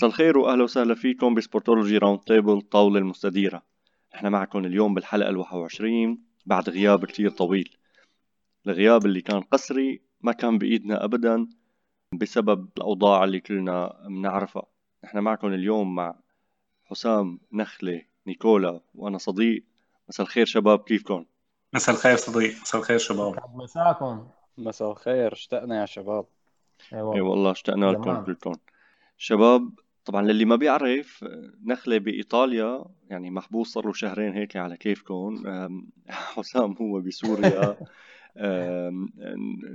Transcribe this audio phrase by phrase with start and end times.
[0.00, 3.62] مساء الخير وأهلا وسهلا فيكم ب Sportology round table طاولة المستديرة.
[4.14, 7.76] إحنا معكم اليوم بالحلقة الواحد وعشرين بعد غياب كتير طويل.
[8.66, 11.46] الغياب اللي كان قسري ما كان بإيدنا أبدا
[12.12, 14.62] بسبب الأوضاع اللي كلنا بنعرفها.
[15.04, 16.14] إحنا معكم اليوم مع
[16.84, 19.64] حسام نخلة نيكولا وأنا صديق.
[20.08, 21.24] مساء الخير شباب كيفكم؟
[21.74, 22.60] مساء الخير صديق.
[22.60, 23.34] مساء الخير شباب.
[23.54, 24.28] مساكم.
[24.58, 26.24] مساء الخير اشتقنا يا شباب.
[26.92, 28.52] إي أيوة والله اشتقنا لكم كلكم.
[29.18, 29.70] شباب
[30.04, 31.24] طبعا للي ما بيعرف
[31.64, 35.42] نخلة بإيطاليا يعني محبوس صار له شهرين هيك على كيفكم.
[36.08, 37.76] حسام هو بسوريا.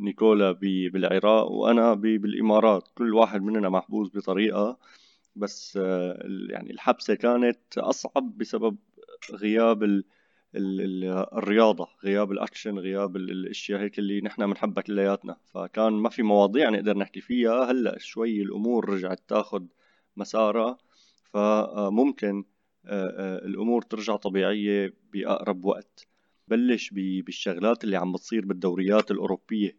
[0.06, 2.88] نيكولا بالعراق وأنا بالإمارات.
[2.96, 4.78] كل واحد مننا محبوس بطريقة.
[5.36, 5.76] بس
[6.50, 8.78] يعني الحبسة كانت أصعب بسبب
[9.32, 10.04] غياب ال
[11.34, 15.38] الرياضة غياب الأكشن غياب الأشياء هيك اللي نحن بنحبها كلياتنا.
[15.54, 17.72] فكان ما في مواضيع نقدر نحكي فيها.
[17.72, 19.68] هلأ شوي الأمور رجعت تاخد
[20.18, 20.78] مسارها
[21.24, 22.44] فممكن
[22.86, 26.08] الأمور ترجع طبيعية بأقرب وقت.
[26.48, 29.78] بلش بالشغلات اللي عم بتصير بالدوريات الأوروبية.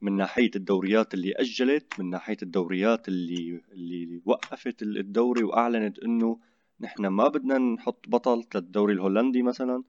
[0.00, 6.40] من ناحية الدوريات اللي أجلت من ناحية الدوريات اللي اللي وقفت الدوري وأعلنت إنه
[6.80, 9.82] نحن ما بدنا نحط بطل للدوري الهولندي مثلا.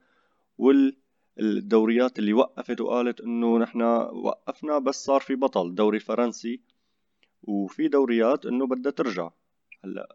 [0.58, 3.82] والدوريات اللي وقفت وقالت إنه نحن
[4.14, 6.62] وقفنا بس صار في بطل الدوري الفرنسي
[7.44, 9.30] وفي دوريات إنه بدها ترجع.
[9.86, 10.08] هلأ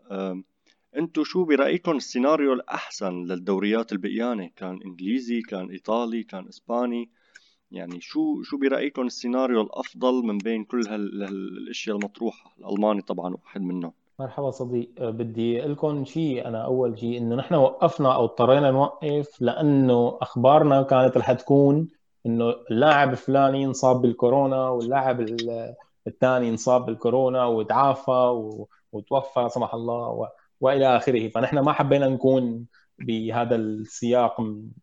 [0.96, 7.10] انتو شو برايكم السيناريو الأحسن للدوريات البقيانه كان إنجليزي كان إيطالي كان إسباني.
[7.70, 13.92] يعني شو شو برايكم السيناريو الأفضل من بين كل هالاشياء المطروحة؟ الألماني طبعا واحد منهم.
[14.18, 18.70] مرحبا صديق أه، بدي أقول لكم شيء أنا أول شيء إنه نحن وقفنا أو اضطرينا
[18.70, 21.88] نوقف لأنه أخبارنا كانت رح تكون
[22.26, 25.26] إنه اللاعب الفلاني انصاب بالكورونا واللاعب
[26.06, 28.32] الثاني انصاب بالكورونا وتعافى
[28.96, 30.28] وتوفى سمح الله و...
[30.60, 31.28] وإلى آخره.
[31.28, 32.66] فنحن ما حبينا نكون
[32.98, 34.40] بهذا السياق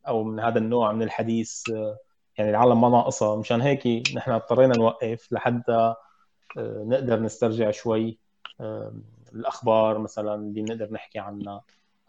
[0.08, 1.98] أو من هذا النوع من الحديث أه،
[2.38, 5.96] يعني العالم ما ناقصها مشان هيك نحن اضطرينا نوقف لحتى
[6.58, 8.20] أه، نقدر نسترجع شوي
[9.36, 11.62] الأخبار مثلا اللي بنقدر نحكي عنها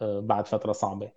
[0.02, 1.10] آه، بعد فترة صعبة.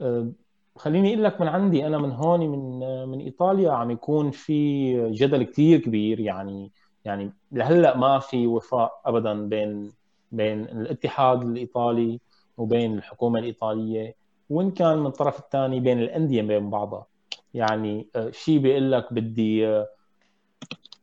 [0.00, 0.28] آه،
[0.76, 5.10] خليني أقول لك من عندي أنا من هون من آه، من إيطاليا عم يكون في
[5.10, 6.20] جدل كثير كبير.
[6.20, 6.72] يعني
[7.04, 9.92] يعني لهلا ما في وفاء ابدا بين
[10.32, 12.20] بين الاتحاد الإيطالي
[12.58, 14.14] وبين الحكومة الإيطالية
[14.50, 17.06] وإن كان من الطرف الثاني بين الأندية بين بعضها.
[17.54, 19.84] يعني شيء بيقول لك بدي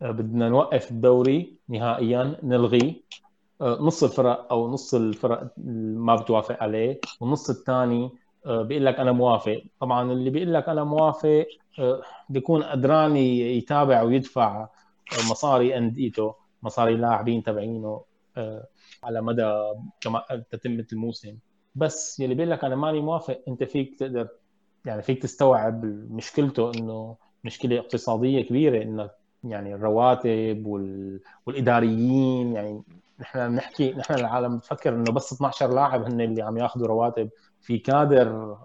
[0.01, 2.93] بدنا نوقف الدوري نهائيا نلغيه
[3.61, 8.11] آه، نص الفرق أو نص الفرق ما بتوافق عليه والنص الثاني
[8.45, 9.63] آه، بيقول لك أنا موافق.
[9.79, 11.47] طبعا اللي بيقول لك أنا موافق
[11.79, 14.67] آه، بيكون قدران يتابع ويدفع
[15.31, 18.01] مصاري أنديته مصاري اللاعبين تبعينه
[19.03, 19.53] على مدى
[20.51, 21.37] تتمة الموسم.
[21.75, 24.27] بس يلي بيقول لك أنا ماني موافق أنت فيك تقدر
[24.85, 29.09] يعني فيك تستوعب مشكلته إنه مشكلة اقتصادية كبيرة إنه
[29.43, 31.19] يعني الرواتب وال...
[31.45, 32.81] والإداريين يعني
[33.19, 37.29] نحن بنحكي نحن العالم بتفكر إنه بس 12 لاعب هن اللي عم ياخذوا رواتب.
[37.61, 38.57] في كادر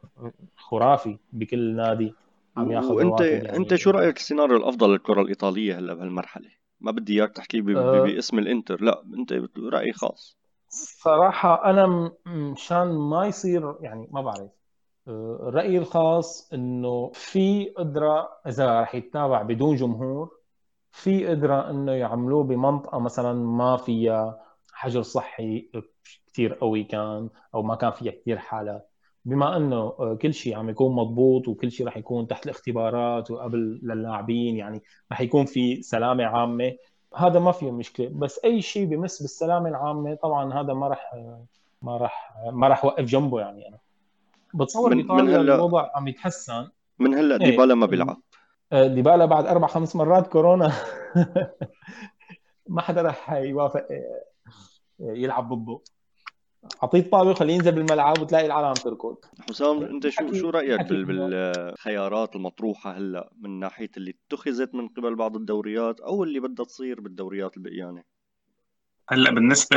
[0.56, 2.14] خرافي بكل نادي
[2.56, 6.50] عم ياخذ وانت يعني أنت شو رأيك السيناريو الأفضل للكرة الإيطالية هلأ بهالمرحلة؟
[6.80, 7.58] ما بدي إياك تحكي.
[7.58, 8.02] أه.
[8.04, 8.82] باسم الإنتر.
[8.82, 10.38] لا أنت راي خاص.
[10.68, 14.50] صراحة أنا مشان ما يصير يعني ما بعرف.
[15.08, 20.30] أه، رأيي الخاص إنه في قدرة إذا رح يتابع بدون جمهور
[20.92, 25.70] في قدرة إنه يعملوه بمنطقة مثلا ما فيها حجر صحي
[26.26, 28.87] كثير قوي كان أو ما كان فيها كثير حالات.
[29.28, 33.80] بما أنه آه، كل شيء عم يكون مضبوط وكل شيء رح يكون تحت الاختبارات وقبل
[33.82, 36.76] للاعبين يعني رح يكون في سلامة عامة
[37.16, 38.08] هذا ما فيه مشكلة.
[38.08, 41.14] بس أي شيء بمس بالسلامة العامة طبعا هذا ما رح
[41.82, 43.68] ما رح ما رح وقف جنبه يعني.
[43.68, 43.78] أنا
[44.54, 46.68] بتصور من, من هلا الوضع عم يتحسن.
[46.98, 48.16] من هلا ديبالا ما بيلعب.
[48.72, 50.72] آه، ديبالا بعد أربع خمس مرات كورونا
[52.66, 54.24] ما حدا رح يوافق آه،
[55.00, 55.80] يلعب ضده.
[56.82, 59.16] اعطيه الطابه وخليه ينزل بالملعب وتلاقي العالم تركض
[59.48, 65.36] حسام أنت شو شو رأيك بالخيارات المطروحة هلأ من ناحية اللي اتخذت من قبل بعض
[65.36, 68.02] الدوريات أو اللي بدها تصير بالدوريات البقيانة؟
[69.08, 69.76] هلأ بالنسبة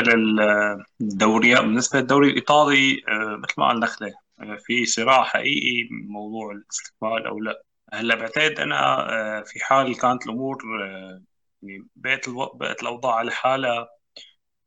[1.02, 4.14] للدوريات بالنسبة للدوري الإيطالي آه، مثل ما قال نخله
[4.60, 7.64] في صراع حقيقي موضوع الاستقبال أو لأ.
[7.94, 11.22] هلأ بعتقد أنا آه، في حال كانت الأمور آه،
[11.62, 13.88] يعني بقت بقت الأوضاع على حالها آه،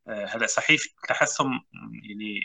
[0.09, 1.61] هلا صحيح تحسن
[2.03, 2.41] يعني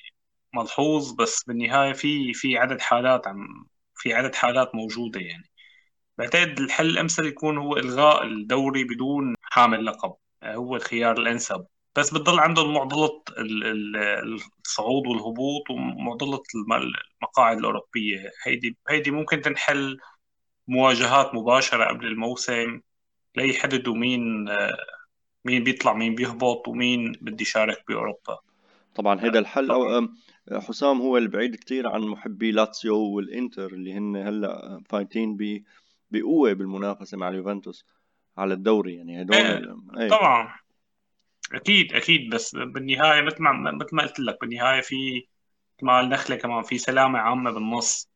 [0.55, 3.65] ملحوظ بس بالنهاية في في عدد حالات عم
[3.95, 5.49] في عدد حالات موجودة يعني.
[6.17, 10.15] بعتقد الحل الأمثل يكون هو إلغاء الدوري بدون حامل لقب.
[10.43, 11.65] هو الخيار الأنسب.
[11.95, 13.23] بس بتضل عندهم معضلة
[14.65, 16.41] الصعود والهبوط ومعضلة
[17.21, 18.31] المقاعد الأوروبية.
[18.45, 19.97] هيدي هيدي ممكن تنحل
[20.67, 22.81] مواجهات مباشرة قبل الموسم
[23.35, 24.49] ليحددوا مين
[25.45, 28.39] مين بيطلع مين بيهبط ومين بده يشارك بأوروبا.
[28.95, 29.71] طبعا هذا الحل.
[29.71, 30.07] أو
[30.51, 35.37] حسام هو البعيد كتير عن محبي لاتسيو والإنتر اللي هن هلأ فايتين
[36.11, 37.85] بقوة بالمنافسة مع اليوفنتوس
[38.37, 38.95] على الدوري.
[38.95, 39.75] يعني هدول إيه.
[39.97, 40.09] إيه.
[40.09, 40.55] طبعا.
[41.53, 42.29] أكيد أكيد.
[42.29, 45.25] بس بالنهاية مثل ما مثل ما قلت لك بالنهاية في
[45.81, 48.09] مع النخله كمان في سلامة عامة بالنص.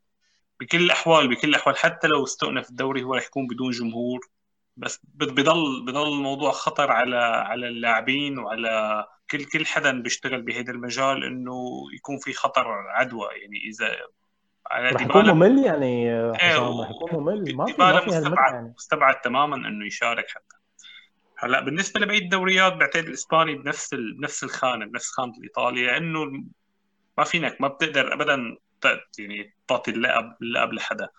[0.60, 4.20] بكل الأحوال بكل الأحوال حتى لو استؤنف الدوري هو رح يكون بدون جمهور.
[4.78, 11.24] بس بضل بضل الموضوع خطر على على اللاعبين وعلى كل كل حدا بيشتغل بهذا المجال
[11.24, 13.28] إنه يكون في خطر عدوى.
[13.28, 13.98] يعني إذا
[14.72, 17.56] على رح يكون ممل يعني حسام رح يكون ممل.
[17.56, 18.74] ما في ما في مستبعد, يعني.
[18.78, 20.56] مستبعد تماما إنه يشارك حتى.
[21.38, 24.18] هلأ بالنسبة لبقيه الدوريات بعتقد الإسباني بنفس ال...
[24.18, 26.26] بنفس الخانة بنفس خانة الايطالي لأنه
[27.18, 28.58] ما فينك ما بتقدر ابدا
[29.20, 31.10] يعني تعطي اللقب اللقب لحدا.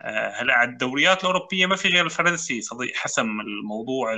[0.00, 2.60] هلا على الدوريات الأوروبية ما في غير الفرنسي.
[2.60, 4.12] صديق حسم الموضوع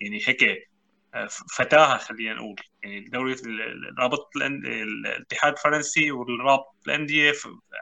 [0.00, 0.68] يعني هيك
[1.14, 2.56] آه، فتاهه خلينا نقول.
[2.82, 3.36] يعني الدوري
[3.98, 7.32] رابط الاتحاد الفرنسي والرابط الأندية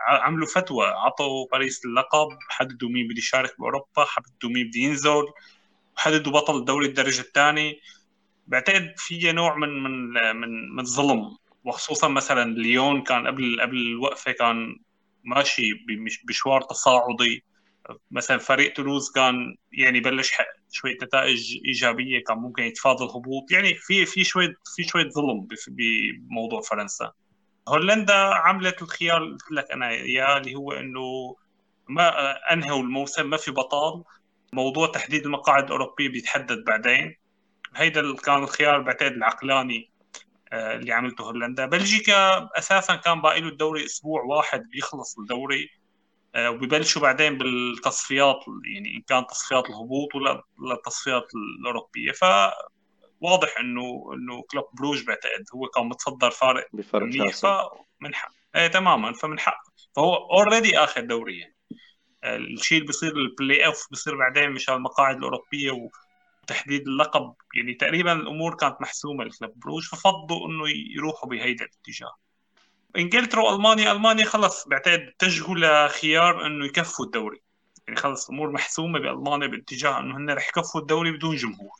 [0.09, 0.87] عملوا فتوى.
[0.87, 5.25] عطوا باريس اللقب حددوا مين بده يشارك بأوروبا حددوا مين بده ينزل
[5.97, 7.81] وحددوا بطل الدوري الدرجة الثاني
[8.47, 14.33] بعتقد في نوع من من من من الظلم وخصوصا مثلا ليون كان قبل قبل الوقفة
[14.33, 14.77] كان
[15.25, 17.45] ماشي بمشوار تصاعدي.
[18.11, 20.33] مثلا فريق تولوز كان يعني بلش
[20.71, 23.53] شوية نتائج إيجابية كان ممكن يتفاضل هبوط.
[23.53, 27.13] يعني في في شوية في شوية ظلم بموضوع فرنسا.
[27.69, 31.37] هولندا عملت الخيار اللي قلت لك أنا اياه اللي هو إنه
[31.89, 34.05] ما أنهوا الموسم ما في بطال.
[34.53, 37.17] موضوع تحديد المقاعد الأوروبية بيتحدد بعدين.
[37.77, 39.91] هيدا كان الخيار بعتقد العقلاني.
[40.53, 41.67] اللي عملته هولندا.
[41.67, 45.69] بلجيكا أساسا كان باقي له الدوري أسبوع واحد بيخلص الدوري
[46.35, 48.45] آه، وبيبلشوا بعدين بالتصفيات
[48.75, 50.43] يعني إن كان تصفيات الهبوط ولا
[50.75, 51.25] التصفيات
[51.61, 52.13] الأوروبية.
[52.13, 52.25] ف
[53.21, 58.67] واضح إنه إنه كلوب بروج بعتقد هو كان متصدر فارق بفرق منيح فمن حق إيه
[58.67, 59.63] تماما فمن حق.
[59.97, 61.39] فهو already اخذ دوري.
[61.39, 61.55] يعني
[62.25, 65.71] آه، الشيء اللي بيصير البلاي اوف بيصير بعدين مشان المقاعد الأوروبية
[66.43, 67.35] وتحديد اللقب.
[67.55, 70.65] يعني تقريبا الأمور كانت محسومة لكلوب بروج ففضلوا إنه
[70.97, 72.15] يروحوا بهيدا الاتجاه.
[72.97, 77.41] إنجلترا وألمانيا ألمانيا خلص بعتقد اتجهوا لخيار إنه يكفوا الدوري.
[77.87, 81.79] يعني خلص الأمور محسومة بألمانيا باتجاه إنه هن رح يكفوا الدوري بدون جمهور.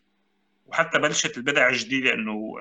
[0.67, 2.55] وحتى بلشت البدع الجديدة إنه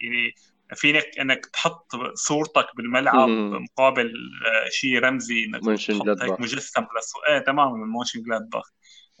[0.00, 0.34] يعني
[0.74, 4.12] فينك إنك تحط صورتك بالملعب مقابل
[4.46, 7.18] آه، شيء رمزي إنك تحط هيك مجسم لسو...
[7.28, 8.70] إيه تماما من موشن جلادباخ.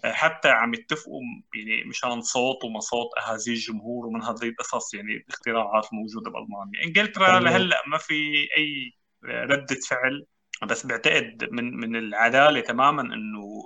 [0.04, 1.20] حتى عم يتفقوا
[1.54, 6.84] يعني مشان صوت وما صوت أهازيج الجمهور ومن هذه القصص يعني الاختراعات الموجودة بألمانيا.
[6.84, 10.26] إنجلترا لهلأ ما في أي ردة فعل
[10.62, 13.64] بس بعتقد من من العدالة تماما إنه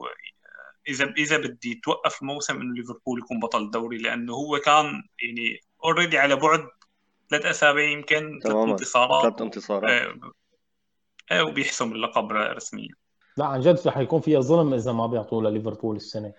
[0.89, 4.85] إذا إذا بدي توقف الموسم إنه ليفربول يكون بطل الدوري لأنه هو كان
[5.23, 6.69] يعني اوريدي على بعد
[7.31, 9.23] ثلاث أسابيع يمكن ثلاث انتصارات.
[9.23, 10.13] ثلاث انتصارات.
[11.33, 12.95] إيه وبيحسم اللقب رسميا.
[13.39, 16.33] لا عن جد رح يكون فيها ظلم إذا ما بيعطوا لليفربول السنة.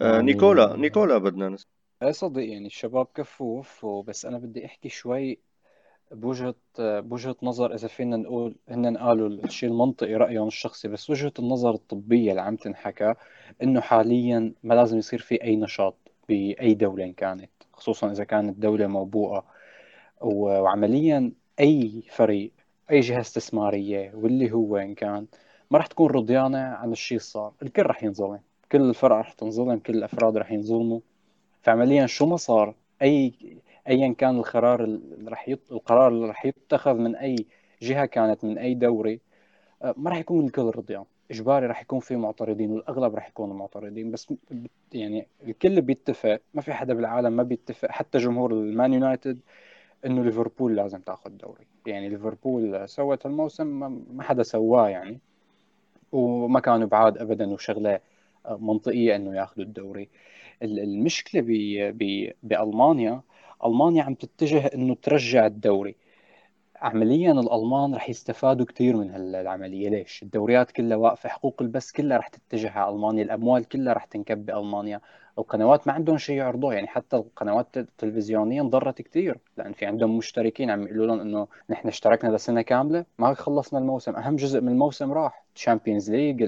[0.00, 1.70] آه يعني نيكولا نيكولا بدنا نسمع
[2.02, 5.38] اي صدق يعني الشباب كفوف وبس أنا بدي أحكي شوي
[6.12, 11.74] بوجهة بوجهة نظر إذا فينا نقول هن قالوا الشيء المنطقي رأيهم الشخصي بس وجهة النظر
[11.74, 13.14] الطبية اللي عم تنحكى
[13.62, 15.96] إنه حاليا ما لازم يصير في أي نشاط
[16.28, 19.46] بأي دولة إن كانت خصوصا إذا كانت دولة موبوءة.
[20.20, 22.52] وعمليا أي فريق
[22.90, 25.26] أي جهة استثمارية واللي هو إن كان
[25.70, 27.52] ما راح تكون رضيانة عن الشيء صار.
[27.62, 28.40] الكل راح ينظلم.
[28.72, 29.78] كل الفرق راح تنظلم.
[29.78, 31.00] كل الأفراد راح ينظلموا.
[31.62, 33.32] فعمليا شو ما صار أي
[33.88, 35.72] ايا كان القرار اللي راح يط...
[35.72, 37.36] القرار اللي راح يتخذ من أي
[37.82, 39.20] جهة كانت من أي دوري
[39.82, 41.04] آه، ما راح يكون الكل رضيان.
[41.30, 42.70] إجباري راح يكون في معترضين.
[42.72, 44.10] والأغلب راح يكونوا معترضين.
[44.10, 44.32] بس
[44.92, 46.40] يعني الكل بيتفق.
[46.54, 47.90] ما في حدا بالعالم ما بيتفق.
[47.90, 49.38] حتى جمهور المان يونايتد
[50.06, 51.66] إنه ليفربول لازم تاخذ دوري.
[51.86, 53.66] يعني ليفربول سوت الموسم
[54.16, 55.20] ما حدا سواه يعني.
[56.12, 58.00] وما كانوا بعاد ابدا وشغلة
[58.50, 60.08] منطقية إنه ياخذوا الدوري.
[60.62, 61.42] المشكلة
[62.42, 63.22] بألمانيا
[63.64, 65.94] ألمانيا عم تتجه إنه ترجع الدوري.
[66.80, 72.28] عمليا الألمان رح يستفادوا كثير من هالعمليه ليش؟ الدوريات كلها واقفة حقوق البث كلها رح
[72.28, 75.00] تتجه على ألمانيا الأموال كلها رح تنكب بألمانيا
[75.38, 76.74] القنوات ما عندهم شيء يعرضوه.
[76.74, 81.88] يعني حتى القنوات التلفزيونية انضرت كثير لأن في عندهم مشتركين عم يقولوا لهم إنه نحن
[81.88, 84.16] اشتركنا لسنة كاملة ما خلصنا الموسم.
[84.16, 85.44] أهم جزء من الموسم راح.
[85.54, 86.44] Champions League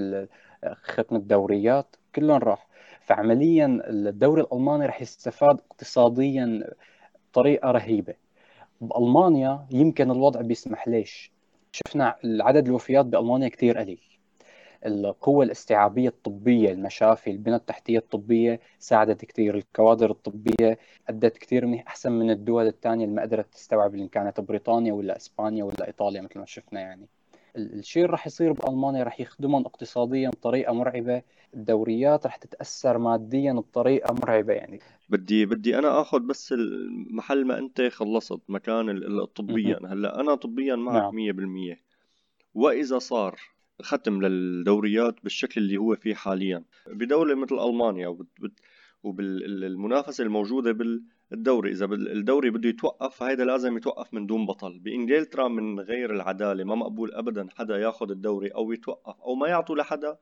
[0.65, 2.67] ختم الدوريات كلهم راح.
[3.01, 6.63] فعمليا الدوري الألماني رح يستفاد اقتصاديا
[7.31, 8.13] بطريقة رهيبة.
[8.81, 11.31] بألمانيا يمكن الوضع بيسمح ليش؟
[11.71, 13.99] شفنا عدد الوفيات بألمانيا كثير قليل.
[14.85, 22.11] القوة الاستيعابية الطبية المشافي البنى التحتية الطبية ساعدت كثير الكوادر الطبية أدت كثير منيح أحسن
[22.11, 26.39] من الدول الثانية اللي ما قدرت تستوعب إن كانت بريطانيا ولا إسبانيا ولا إيطاليا مثل
[26.39, 27.07] ما شفنا يعني.
[27.55, 31.21] الشيء اللي راح يصير بألمانيا راح يخدمهم اقتصاديا بطريقة مرعبة
[31.53, 34.79] الدوريات راح تتأثر ماديا بطريقة مرعبة يعني.
[35.09, 36.53] بدي بدي أنا آخذ بس
[37.09, 39.79] محل ما أنت خلصت مكان الطبيا.
[39.85, 41.75] هلأ أنا طبيا معك نعم.
[41.75, 41.77] 100%
[42.53, 43.39] وإذا صار
[43.81, 48.17] ختم للدوريات بالشكل اللي هو فيه حاليا بدولة مثل ألمانيا
[49.03, 50.71] وبالمنافسة الموجودة
[51.31, 54.79] بالدوري إذا الدوري بده يتوقف فهيدا لازم يتوقف من دون بطل.
[54.79, 59.75] بإنجلترا من غير العدالة ما مقبول أبدا حدا ياخذ الدوري أو يتوقف أو ما يعطوا
[59.75, 60.17] لحدا.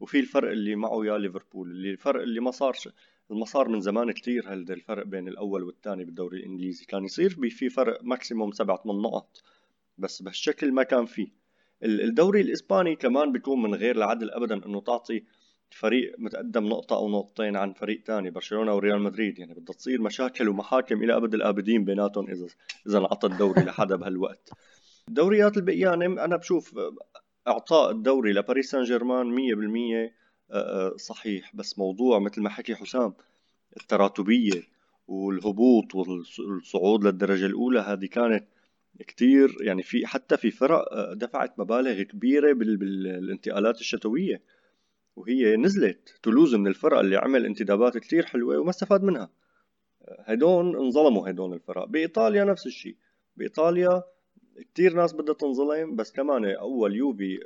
[0.00, 2.88] وفي الفرق اللي معه يا ليفربول اللي الفرق اللي ما صارش
[3.30, 6.84] المسار من زمان كتير هذا الفرق بين الأول والثاني بالدوري الإنجليزي.
[6.84, 9.42] كان يصير في فرق ماكسيموم سبعة من نقط
[9.98, 11.28] بس بهالشكل ما كان فيه
[11.82, 15.24] الدوري الإسباني كمان بيكون من غير العدل ابدا إنه تعطي
[15.74, 19.38] فريق متقدم نقطة أو نقطتين عن فريق تاني برشلونة وريال مدريد.
[19.38, 22.46] يعني بدها تصير مشاكل ومحاكم إلى أبد الآبدين بيناتهم إذا
[22.86, 24.50] إذا انعطى الدوري لحدا بهالوقت.
[25.08, 26.78] الدوريات البقيانة أنا بشوف
[27.48, 29.36] إعطاء الدوري لباريس سان جيرمان
[30.96, 31.56] 100% صحيح.
[31.56, 33.14] بس موضوع مثل ما حكي حسام
[33.76, 34.62] التراتبية
[35.08, 38.44] والهبوط والصعود للدرجة الأولى هذه كانت
[38.98, 44.42] كتير يعني في حتى في فرق آه، دفعت مبالغ كبيرة بالانتقالات الشتوية.
[45.16, 46.18] وهي نزلت.
[46.22, 49.30] تولوز من الفرق اللي عمل انتدابات كتير حلوة وما استفاد منها.
[50.24, 51.84] هدول انظلموا هدول الفرق.
[51.84, 52.96] بإيطاليا نفس الشيء
[53.36, 54.02] بإيطاليا
[54.74, 57.38] كتير ناس بدها تنظلم بس كمان أول يوفي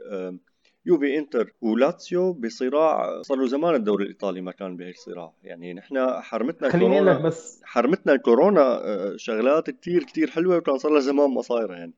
[0.86, 5.32] يوفي إنتر ولاتسيو بصراع صار له زمان الدوري الإيطالي ما كان بهيك صراع.
[5.42, 6.68] يعني نحن حرمتنا
[7.00, 7.60] لك بس.
[7.64, 11.94] حرمتنا الكورونا آه، شغلات كتير كتير حلوة وكان صار لها زمان ما صايره يعني.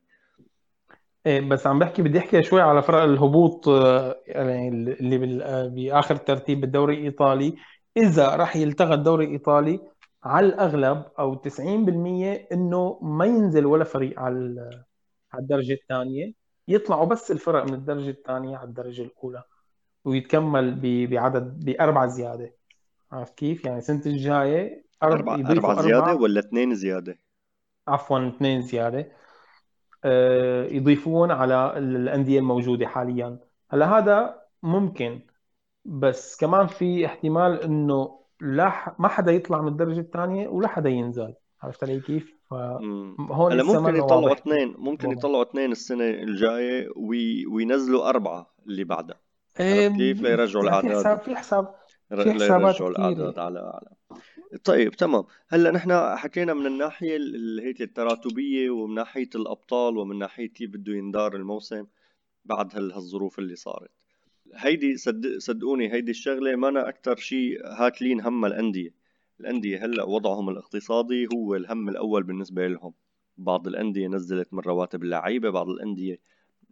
[1.27, 6.17] إيه بس عم بحكي بدي أحكي شوي على فرق الهبوط آه، يعني اللي آه، بآخر
[6.17, 7.57] ترتيب بالدوري الإيطالي
[7.97, 9.81] إذا راح يلتغى الدوري الإيطالي
[10.25, 14.71] على الأغلب أو 90% إنه ما ينزل ولا فريق على
[15.33, 16.33] على الدرجة الثانية
[16.69, 19.43] يطلعوا بس الفرق من الدرجة الثانية على الدرجة الأولى
[20.05, 22.55] ويتكمل بعدد بأربعة زيادة
[23.12, 27.19] عرفت كيف؟ يعني السنة الجاية أربعة أربعة زيادة ولا اثنين زيادة؟
[27.89, 29.11] عفوا اثنين زيادة آه،
[30.71, 33.38] يضيفون على الأندية الموجودة حاليا.
[33.71, 35.21] هلا هذا ممكن
[35.85, 41.35] بس كمان في احتمال إنه لا ما حدا يطلع من الدرجة الثانية ولا حدا ينزل.
[41.62, 47.47] عرفت علي كيف؟ فهون هلا ممكن يطلعوا اثنين ممكن يطلعوا اثنين السنة الجاية وي...
[47.47, 49.16] وينزلوا أربعة اللي بعدها.
[49.61, 51.75] إيه كيف؟ ليرجعوا الاعداد في حساب
[52.17, 53.90] في حساب في حسابات الاعداد على على
[54.64, 55.25] طيب تمام.
[55.49, 60.93] هلأ نحن حكينا من الناحية اللي هيك التراتبية ومن ناحية الأبطال ومن ناحية كيف بده
[60.93, 61.87] يندار الموسم
[62.45, 63.90] بعد هالظروف اللي صارت.
[64.55, 65.26] هيدي صد...
[65.38, 68.95] صدقوني هيدي الشغلة ما أنا أكثر شيء هاكلين هم الأندية.
[69.40, 72.93] الأندية هلأ وضعهم الاقتصادي هو الهم الأول بالنسبة لهم.
[73.38, 76.21] بعض الأندية نزلت من رواتب اللعيبة بعض الأندية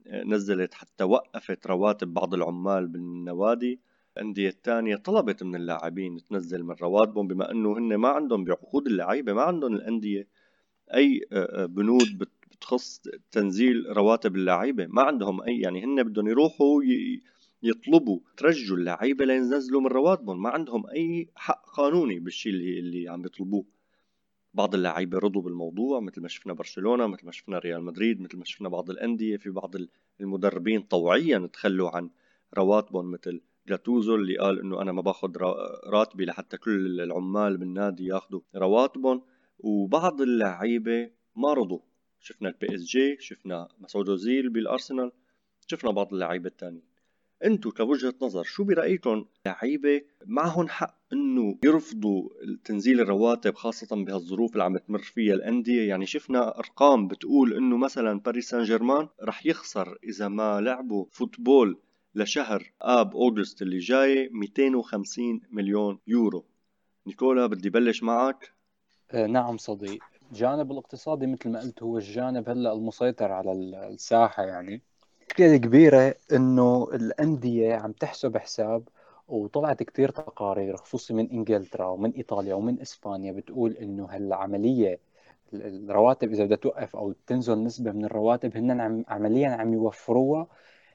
[0.07, 3.81] آه، نزلت حتى وقفت رواتب بعض العمال بالنوادي.
[4.19, 9.33] الأندية الثانية طلبت من اللاعبين تنزل من رواتبهم بما أنه هن ما عندهم بعقود اللعيبة
[9.33, 10.29] ما عندهم الأندية
[10.95, 12.19] أي آه، آه، بنود
[12.51, 16.83] بتخص تنزيل رواتب اللعيبة ما عندهم أي يعني هن بدهم يروحوا
[17.63, 23.23] يطلبوا ترجوا اللعيبة لينزلوا من رواتبهم ما عندهم أي حق قانوني بالشيء اللي اللي عم
[23.23, 23.65] بيطلبوه.
[24.55, 28.45] بعض اللعيبة رضوا بالموضوع مثل ما شفنا برشلونة مثل ما شفنا ريال مدريد مثل ما
[28.45, 29.75] شفنا بعض الأندية في بعض
[30.21, 32.11] المدربين طوعيا تخلوا عن
[32.55, 35.33] رواتبهم مثل جاتوزو اللي قال إنه أنا ما باخذ
[35.87, 39.23] راتبي لحتى كل العمال بالنادي ياخذوا رواتبهم
[39.59, 41.81] وبعض اللعيبة ما رضوا
[42.21, 45.13] شفنا ال PSG شفنا مسعود اوزيل بالارسنال
[45.67, 46.89] شفنا بعض اللعيبة الثانيين
[47.45, 52.29] أنتم كوجهة نظر شو برأيكم؟ لعيبة معهم حق إنه يرفضوا
[52.65, 55.89] تنزيل الرواتب خاصة بهالظروف اللي عم تمر فيها الأندية.
[55.89, 61.79] يعني شفنا أرقام بتقول إنه مثلا باريس سان جيرمان رح يخسر إذا ما لعبوا football
[62.19, 66.45] لشهر آب August اللي جاي 250 مليون يورو.
[67.07, 68.53] نيكولا بدي بلش معك.
[69.11, 70.03] آه نعم صديق.
[70.33, 74.83] الجانب الاقتصادي مثل ما قلت هو الجانب هلا المسيطر على الساحة يعني.
[75.23, 78.89] المشكلة الكبيرة إنه الأندية عم تحسب حساب
[79.29, 84.99] وطلعت كتير تقارير خصوصي من إنجلترا ومن إيطاليا ومن إسبانيا بتقول إنه هالعملية
[85.55, 90.47] الرواتب إذا بدها توقف أو تنزل نسبة من الرواتب هن عم عمليا عم يوفروها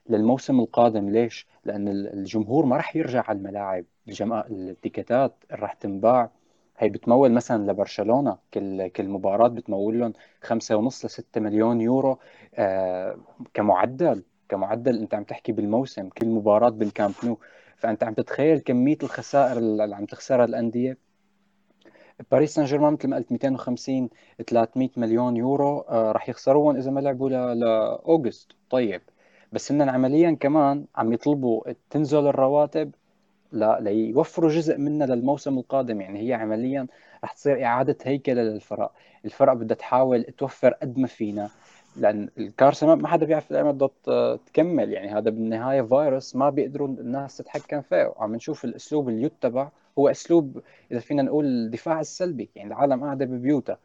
[0.10, 1.10] للموسم القادم.
[1.10, 3.86] ليش؟ لأن الجمهور ما راح يرجع على الملاعب.
[4.08, 6.32] الجماعة التيكتات راح تنباع.
[6.78, 8.38] هي بتمول مثلا لبرشلونة.
[8.54, 12.20] كل كل مباراة بتمول لهم خمسة ونص ل 6 مليون يورو.
[12.56, 13.18] آه
[13.54, 14.24] كمعدل.
[14.50, 16.10] كمعدل أنت عم تحكي بالموسم.
[16.10, 17.40] كل مباراة بالكامب نو.
[17.78, 20.98] فأنت عم تتخيل كمية الخسائر اللي عم تخسرها الأندية.
[22.32, 24.10] باريس سان جيرمان مثل ما قلت 250
[24.48, 25.80] 300 مليون يورو.
[25.80, 28.52] آه راح يخسروهم إذا ما لعبوا ل August.
[28.70, 29.02] طيب.
[29.54, 32.92] بس هن عمليا كمان عم يطلبوا تنزل الرواتب
[33.52, 36.02] لا ليوفروا جزء منها للموسم القادم.
[36.02, 36.88] يعني هي عمليا
[37.24, 38.92] رح تصير إعادة هيكله للفرق.
[39.26, 41.50] الفرق بدها تحاول توفر قد ما فينا.
[41.96, 44.94] لأن الكارثه ما حدا بيعرف ايمتى بدها تكمل.
[44.94, 48.14] يعني هذا بالنهاية فيروس ما بيقدروا الناس تتحكم فيه.
[48.16, 49.70] وعم نشوف الأسلوب اللي يتبع.
[50.00, 52.50] هو أسلوب إذا فينا نقول الدفاع السلبي.
[52.56, 53.78] يعني العالم قاعدة ببيوتها.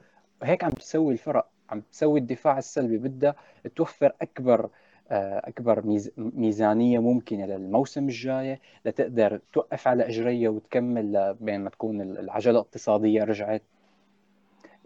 [0.43, 1.47] وهيك عم تسوي الفرق.
[1.71, 2.99] عم تسوي الدفاع السلبي.
[2.99, 3.35] بدها
[3.77, 4.69] توفر أكبر
[5.11, 13.25] أكبر ميزانية ممكنة للموسم الجاي لتقدر توقف على اجريها وتكمل بين ما تكون العجلة الاقتصادية
[13.25, 13.63] رجعت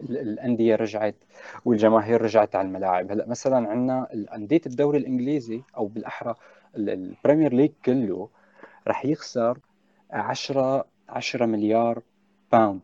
[0.01, 1.15] الأندية رجعت
[1.65, 3.11] والجماهير رجعت على الملاعب.
[3.11, 6.35] هلأ مثلا عندنا انديه الدوري الإنجليزي أو بالأحرى
[6.75, 8.29] ال Premier League كله
[8.87, 9.57] رح يخسر
[10.11, 12.01] 10 10 مليار
[12.51, 12.81] pound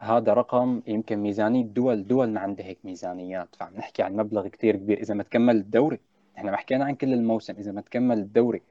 [0.00, 3.56] هذا رقم يمكن ميزانية دول دول ما عندها هيك ميزانيات.
[3.56, 4.98] فعم نحكي عن مبلغ كثير كبير.
[4.98, 6.00] إذا ما تكمل الدوري
[6.38, 8.62] إحنا ما حكينا عن كل الموسم إذا ما تكمل الدوري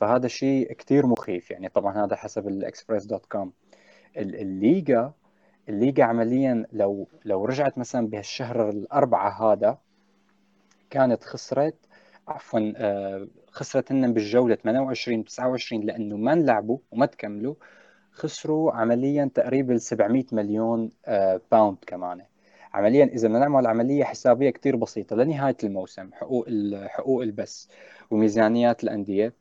[0.00, 1.50] فهذا شيء كثير مخيف.
[1.50, 3.52] يعني طبعا هذا حسب ال Express dot com.
[4.16, 5.12] الليغا
[5.68, 9.78] الليغا عمليا لو لو رجعت مثلا بهالشهر الأربعة هذا
[10.90, 11.74] كانت خسرت
[12.28, 17.54] عفوا آه، خسرت هن بالجولة 28 29 لأنه ما انلعبوا وما تكملوا
[18.12, 20.90] خسروا عمليا تقريبا 700 مليون
[21.52, 22.22] pound آه، كمان.
[22.74, 26.46] عمليا إذا بدنا نعمل عملية حسابية كثير بسيطة لنهاية الموسم حقوق
[26.86, 27.66] حقوق البث
[28.10, 29.32] وميزانيات الأندية.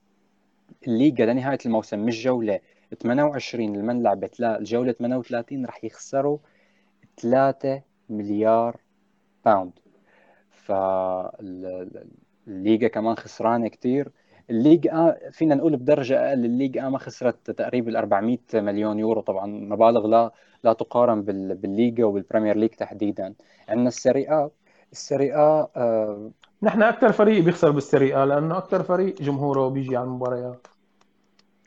[0.87, 2.59] الليغا لنهاية الموسم مش جولة
[2.99, 6.37] 28 اللي من لعبت لا الجولة 38 رح يخسروا
[7.21, 8.77] 3 مليار
[9.45, 9.71] pound
[10.51, 12.07] فالليغا
[12.87, 14.11] كمان خسرانة كثير
[14.49, 14.89] الليغ
[15.31, 20.31] فينا نقول بدرجة أقل الليغ ما خسرت تقريبا 400 مليون يورو طبعا مبالغ لا
[20.63, 23.33] لا تقارن بالليغا وبالبريمير ليج تحديدا.
[23.69, 24.49] عندنا السيري
[24.91, 26.31] السيري آه
[26.61, 30.67] نحن أكثر فريق بيخسر بالسيري لأنه أكثر فريق جمهوره بيجي على المباريات.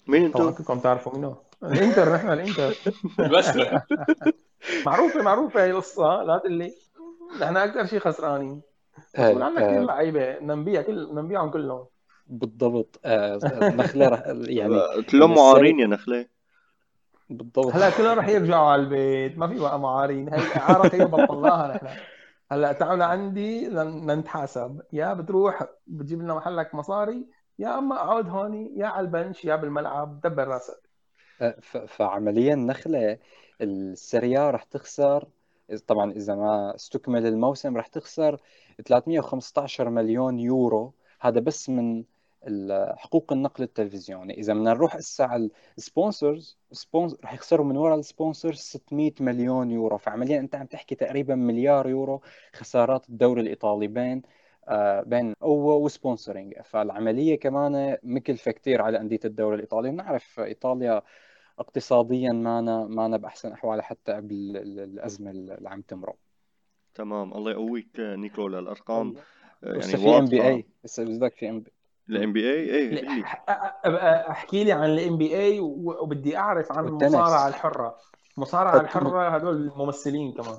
[0.06, 2.74] مين أنتم؟ كلكم تعرفوا مين الإنتر نحن الإنتر.
[3.18, 3.58] بس
[4.86, 6.22] معروفة معروفة هي القصة.
[6.22, 6.74] لا تقول لي
[7.40, 8.60] نحن أكثر شيء خسرانين.
[9.18, 11.86] عندنا كثير لعيبه بدنا نبيع كل بدنا نبيعهم كلهم.
[12.30, 16.26] بالضبط آه نخلة يعني كلهم معارين يا نخلة.
[17.30, 17.74] بالضبط.
[17.74, 20.34] هلا كلهم رح يرجعوا على البيت ما في بقى معارين.
[20.34, 21.86] هي إعارة هي بطلناها نحن.
[22.52, 24.80] هلا تعال عندي لنتحاسب.
[24.92, 27.26] يا بتروح بتجيب لنا محلك مصاري
[27.58, 30.90] يا أما أقعد هون يا على البنش يا بالملعب دبر راسك.
[31.42, 33.18] آه، فعمليا نخلة
[33.60, 35.28] السريا رح تخسر
[35.86, 38.40] طبعا إذا ما استكمل الموسم رح تخسر
[38.86, 40.94] 315 مليون يورو.
[41.20, 42.04] هذا بس من
[42.96, 47.98] حقوق النقل التلفزيوني إذا بدنا نروح هسه على ال sponsors sponsor رح يخسروا من وراء
[47.98, 49.98] ال sponsors 600 مليون يورو.
[49.98, 52.22] فعمليا أنت عم تحكي تقريبا مليار يورو
[52.55, 54.22] خسارات الدوري الإيطالي بين
[54.68, 59.90] آه بين هو و sponsoring فالعملية كمان مكلفة كثير على أندية الدوري الإيطالي.
[59.90, 61.03] بنعرف إيطاليا
[61.59, 66.16] اقتصاديا ما ما بأحسن أحوالها حتى قبل الأزمة اللي عم تمرق
[66.94, 67.35] تمام.
[67.35, 68.59] الله يقويك نيكولا.
[68.59, 69.14] الأرقام
[69.62, 71.72] يعني في ام بي اي بس بدك في ام بي
[72.11, 73.25] الام بي اي إيه
[74.31, 77.96] أحكي لي عن ال NBA وبدي أعرف عن المصارعه الحرة.
[78.37, 80.59] المصارعه الحرة هدول الممثلين كمان.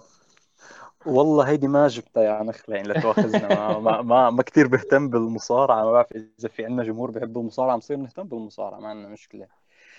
[1.05, 3.47] والله هيدي ما جبتها يا نخلة يعني لا تواخذنا.
[3.47, 5.83] ما ما, ما, ما كثير بهتم بالمصارعة.
[5.83, 9.47] ما بعرف إذا في عندنا جمهور بحب المصارعة بنصير نهتم بالمصارعة ما عندنا مشكلة.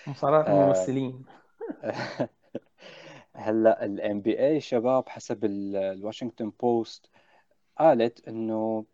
[0.07, 0.63] مصارعة آه.
[0.63, 1.25] الممثلين.
[3.35, 7.09] هلأ ال NBA شباب حسب الواشنطن بوست
[7.79, 8.85] قالت إنه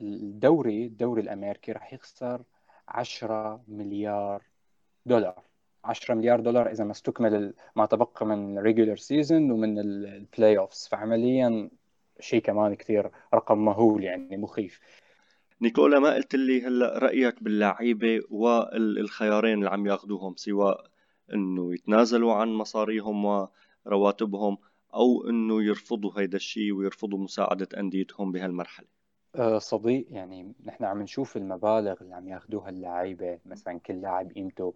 [0.00, 2.42] الدوري الدوري الأمريكي راح يخسر
[2.88, 4.42] 10 مليار
[5.06, 5.42] دولار.
[5.84, 11.70] 10 مليار دولار إذا ما استكمل ما تبقى من regular season ومن ال playoffs فعمليا
[12.20, 14.80] شيء كمان كثير رقم مهول يعني مخيف.
[15.60, 20.86] نيكولا ما قلت لي هلأ رأيك باللعيبة والخيارين اللي عم ياخذوهم سواء
[21.34, 23.48] إنه يتنازلوا عن مصاريهم
[23.86, 24.58] ورواتبهم
[24.94, 28.97] أو إنه يرفضوا هيدا الشيء ويرفضوا مساعدة أنديتهم بهالمرحلة؟
[29.58, 34.74] صديق يعني نحن عم نشوف المبالغ اللي عم ياخذوها اللعيبة مثلا كل لاعب قيمته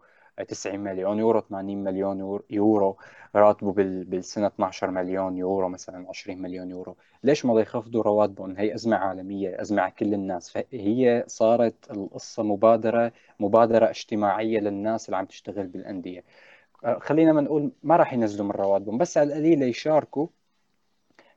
[0.48, 2.96] 90 مليون يورو 80 مليون يورو
[3.36, 3.72] راتبه
[4.04, 6.96] بالسنة 12 مليون يورو مثلا 20 مليون يورو.
[7.24, 10.50] ليش ما يخفضوا رواتبهم؟ هي أزمة عالمية أزمة على كل الناس.
[10.50, 16.24] فهي صارت القصة مبادرة مبادرة اجتماعية للناس اللي عم تشتغل بالأندية.
[16.84, 20.26] آه، خلينا ما نقول ما راح ينزلوا من رواتبهم بس على القليله يشاركوا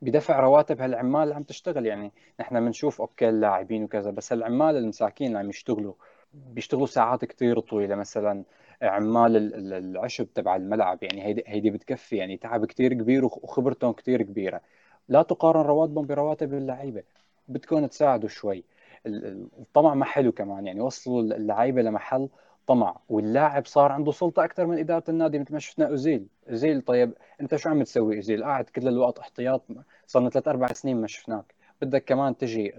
[0.02, 1.86] بدفع رواتب هالعمال اللي عم تشتغل.
[1.86, 5.94] يعني نحن بنشوف أوكي اللاعبين وكذا بس العمال المساكين اللي عم يشتغلوا
[6.34, 7.96] بيشتغلوا ساعات كثير طويلة.
[7.96, 8.44] مثلا
[8.82, 12.16] عمال العشب تبع الملعب يعني هيدي هيدي بتكفي.
[12.18, 14.62] يعني تعب كثير كبير وخبرتهم كثير كبيرة.
[15.10, 17.04] لا تقارن رواتبهم برواتب اللعيبة
[17.48, 18.64] بدكم تساعدوا شوي.
[19.06, 20.68] الطمع ما حلو كمان.
[20.68, 22.30] يعني وصلوا اللعيبة لمحل
[22.68, 26.28] طمع واللاعب صار عنده سلطة أكثر من إدارة النادي مثل ما شفنا أوزيل.
[26.50, 29.62] أوزيل طيب أنت شو عم تسوي أوزيل؟ قاعد كل الوقت احتياط
[30.08, 31.56] صار لنا ثلاث أربع سنين ما شفناك.
[31.82, 32.76] بدك كمان تجي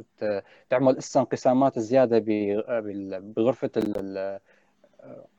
[0.70, 2.25] تعمل لسه انقسامات زيادة
[3.20, 3.70] بغرفة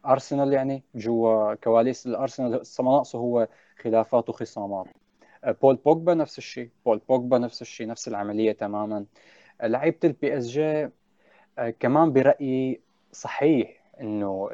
[0.06, 2.52] أرسنال يعني جوا كواليس الأرسنال.
[2.80, 3.48] ناقصه هو
[3.82, 4.88] خلافات وخصامات.
[5.62, 9.06] بول بوجبا نفس الشيء بول بوجبا نفس الشيء نفس العملية تماما.
[9.64, 10.90] لعيبة ال PSG
[11.80, 12.82] كمان برأيي
[13.12, 14.50] صحيح إنه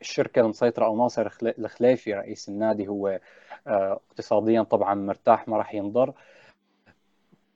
[0.00, 3.20] الشركة المسيطرة أو ناصر الخليفي رئيس النادي هو
[3.66, 6.12] آه، اقتصاديا طبعا مرتاح ما راح ينضر.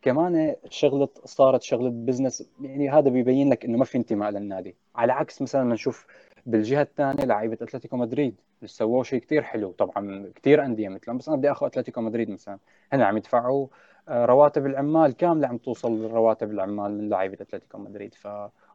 [0.02, 4.76] كمان شغلة صارت شغلة business يعني هذا بيبين لك إنه ما في انتماء للنادي.
[4.94, 6.06] على عكس مثلا بنشوف
[6.46, 9.72] بالجهة الثانية لعيبة أتلتيكو مدريد سووا شيء كثير حلو.
[9.72, 12.58] طبعا كثير أندية مثلهم بس أنا بدي آخذ أتلتيكو مدريد مثلا.
[12.92, 13.66] هن عم يدفعوا
[14.08, 18.14] آه، رواتب العمال كاملة عم توصل رواتب العمال من لعيبة أتلتيكو مدريد.
[18.14, 18.28] ف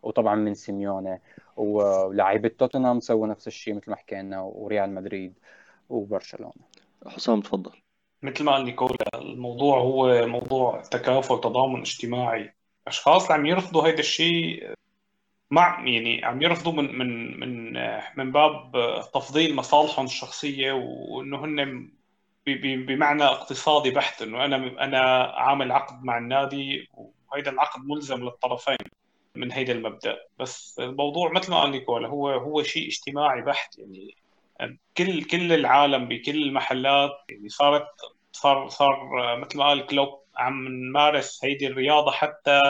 [0.04, 1.22] وطبعا من سيميوني
[1.58, 5.34] ولاعيبة توتنهام سووا نفس الشيء مثل ما حكينا وريال مدريد
[5.90, 6.54] وبرشلونة.
[7.08, 7.72] حسام تفضل.
[8.24, 12.54] مثل ما قال نيكولا الموضوع هو موضوع تكافل تضامن اجتماعي.
[12.88, 14.74] أشخاص اللي عم يرفضوا هذا الشيء
[15.52, 17.74] مع يعني عم يرفضوا من من من
[18.18, 18.72] من باب
[19.14, 21.92] تفضيل مصالحهم الشخصية وإنه هن
[22.88, 28.78] بمعنى اقتصادي بحت إنه أنا أنا عامل عقد مع النادي وهذا العقد ملزم للطرفين.
[29.38, 30.18] من هيدا المبدأ.
[30.40, 33.80] بس الموضوع مثل ما قال نيكولا هو هو شيء اجتماعي بحت.
[33.80, 34.16] يعني
[34.98, 37.88] كل كل العالم بكل المحلات يعني صارت
[38.32, 38.98] صار صار
[39.38, 42.62] مثل ما قال كلوب عم نمارس هيدي الرياضة حتى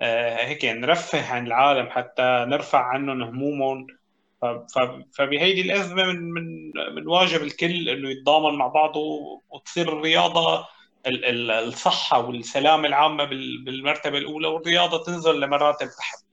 [0.00, 3.86] آه، هيك نرفه عن العالم حتى نرفع عنهم همومهم.
[5.18, 9.00] فبهيدي الأزمة من من من واجب الكل إنه يتضامن مع بعضه
[9.50, 10.66] وتصير الرياضة
[11.06, 13.24] الصحة والسلامه العامة
[13.64, 16.24] بالمرتبة الأولى والرياضة تنزل لمراتب تحت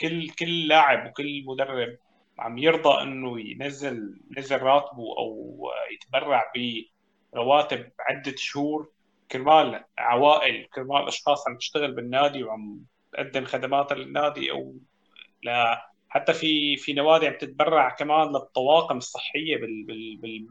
[0.00, 1.98] كل كل لاعب وكل مدرب
[2.38, 5.60] عم يرضى إنه ينزل نزل راتبه أو
[5.92, 6.52] يتبرع
[7.32, 8.92] برواتب عدة شهور.
[9.32, 12.80] كرمال عوائل كرمال أشخاص عم تشتغل بالنادي وعم
[13.12, 14.74] تقدم خدمات للنادي أو
[16.08, 19.56] حتى في في نوادي عم تتبرع كمان للطواقم الصحية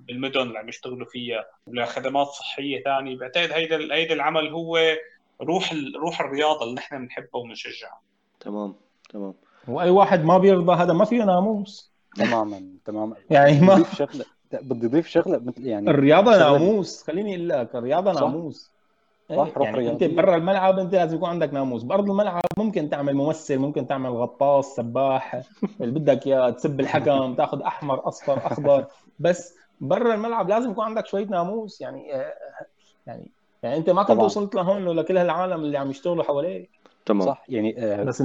[0.08, 4.80] بالمدن اللي عم يشتغلوا فيها ولخدمات صحية ثانية بعتقد هيدا هيدا العمل هو
[5.42, 8.02] روح روح الرياضة اللي نحن بنحبها وبنشجعها.
[8.40, 8.76] تمام
[9.10, 9.34] تمام.
[9.68, 11.92] وأي واحد ما بيرضى هذا ما فيه ناموس.
[12.16, 13.16] تماما تماما.
[13.30, 18.14] يعني ما بدي شغلة بدي اضيف شغلة مثل يعني الرياضة ناموس خليني أقول لك الرياضة
[18.14, 18.72] ناموس.
[19.36, 21.84] صح؟ روح يعني أنت برا الملعب أنت لازم يكون عندك ناموس.
[21.84, 25.42] بارض الملعب ممكن تعمل ممثل ممكن تعمل غطاس سباح
[25.82, 28.86] اللي بدك إياه تسب الحكم تاخذ أحمر أصفر أخضر.
[29.20, 31.82] بس برا الملعب لازم يكون عندك شوية ناموس.
[31.82, 32.08] يعني
[33.08, 33.28] يعني
[33.64, 36.70] يعني أنت ما كنت وصلت لهون لولا كل هالعالم اللي عم يشتغلوا حواليك.
[37.06, 37.28] تمام.
[37.28, 38.22] صح يعني آه بس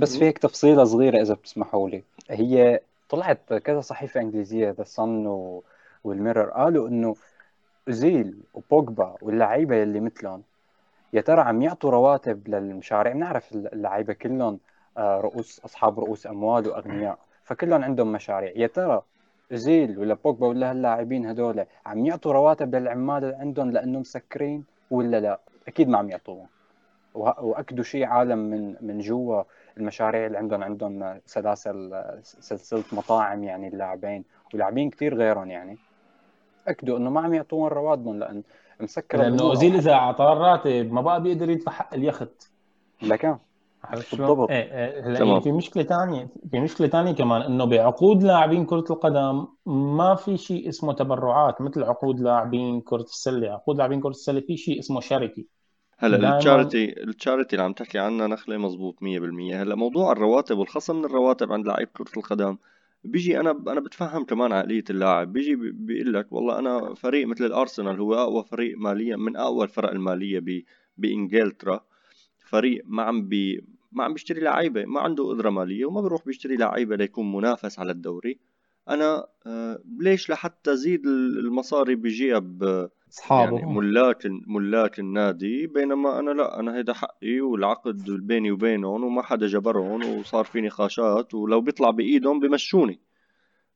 [0.00, 2.02] بس في هيك تفصيلة صغيرة إذا بتسمحوا لي.
[2.30, 5.26] هي طلعت كذا صحيفة إنجليزية ذا صن
[6.04, 7.14] والميرور قالوا إنه
[7.88, 10.42] أوزيل وبوجبا واللعيبة اللي مثلهم.
[11.12, 14.58] يا ترى عم يعطوا رواتب للمشاريع؟ بنعرف اللعيبة كلهم
[14.98, 18.52] آه، رؤوس أصحاب رؤوس أموال وأغنياء فكلهم عندهم مشاريع.
[18.56, 19.02] يا ترى
[19.52, 25.20] أوزيل ولا بوجبا ولا هاللاعبين هدول عم يعطوا رواتب للعمال اللي عندهم لأنهم مسكرين ولا
[25.20, 26.46] لا؟ أكيد ما عم يعطوهم.
[27.14, 29.42] وأكدوا شيء عالم من من جوا
[29.76, 30.62] المشاريع اللي عندهم.
[30.62, 35.78] عندهم سلاسل سلسلة مطاعم يعني اللاعبين ولاعبين كثير غيرهم يعني.
[36.66, 38.42] أكدوا إنه ما عم يعطوهم رواتبهم لأن
[38.80, 42.50] مسكر لأنه اوزيل إذا اعطاه الراتب ما بقى بيقدر يدفع حق اليخت.
[43.02, 43.36] لكن
[44.12, 44.50] بالضبط.
[44.50, 49.46] إيه إيه يعني في مشكلة ثانية في مشكلة ثانية كمان إنه بعقود لاعبين كرة القدم
[49.66, 53.50] ما في شيء اسمه تبرعات مثل عقود لاعبين كرة السلة.
[53.52, 55.46] عقود لاعبين كرة السلة في شيء اسمه شاريتي
[55.98, 59.04] هلا التشاريتي التشاريتي اللي عم تحكي عنها نخلة مزبوط 100%
[59.54, 62.56] هلا موضوع الرواتب والخصم من الرواتب عند لاعب كرة القدم
[63.04, 65.32] بيجي أنا أنا بتفهم كمان عقلية اللاعب.
[65.32, 69.90] بيجي بيقول لك والله أنا فريق مثل الأرسنال هو أقوى فريق ماليا من أقوى الفرق
[69.90, 70.62] المالية ب
[70.98, 71.84] بإنجلترا.
[72.38, 76.56] فريق ما عم بي ما عم بيشتري لعيبة ما عنده قدرة مالية وما بيروح بيشتري
[76.56, 78.38] لعيبة ليكون منافس على الدوري.
[78.88, 86.60] أنا آه ليش لحتى زيد المصاري بجيب أصحابه يعني ملاك ملاك النادي بينما أنا لا
[86.60, 92.40] أنا هيدا حقي والعقد بيني وبينهم وما حدا جبرهم وصار في نقاشات ولو بيطلع بإيدهم
[92.40, 93.00] بمشوني.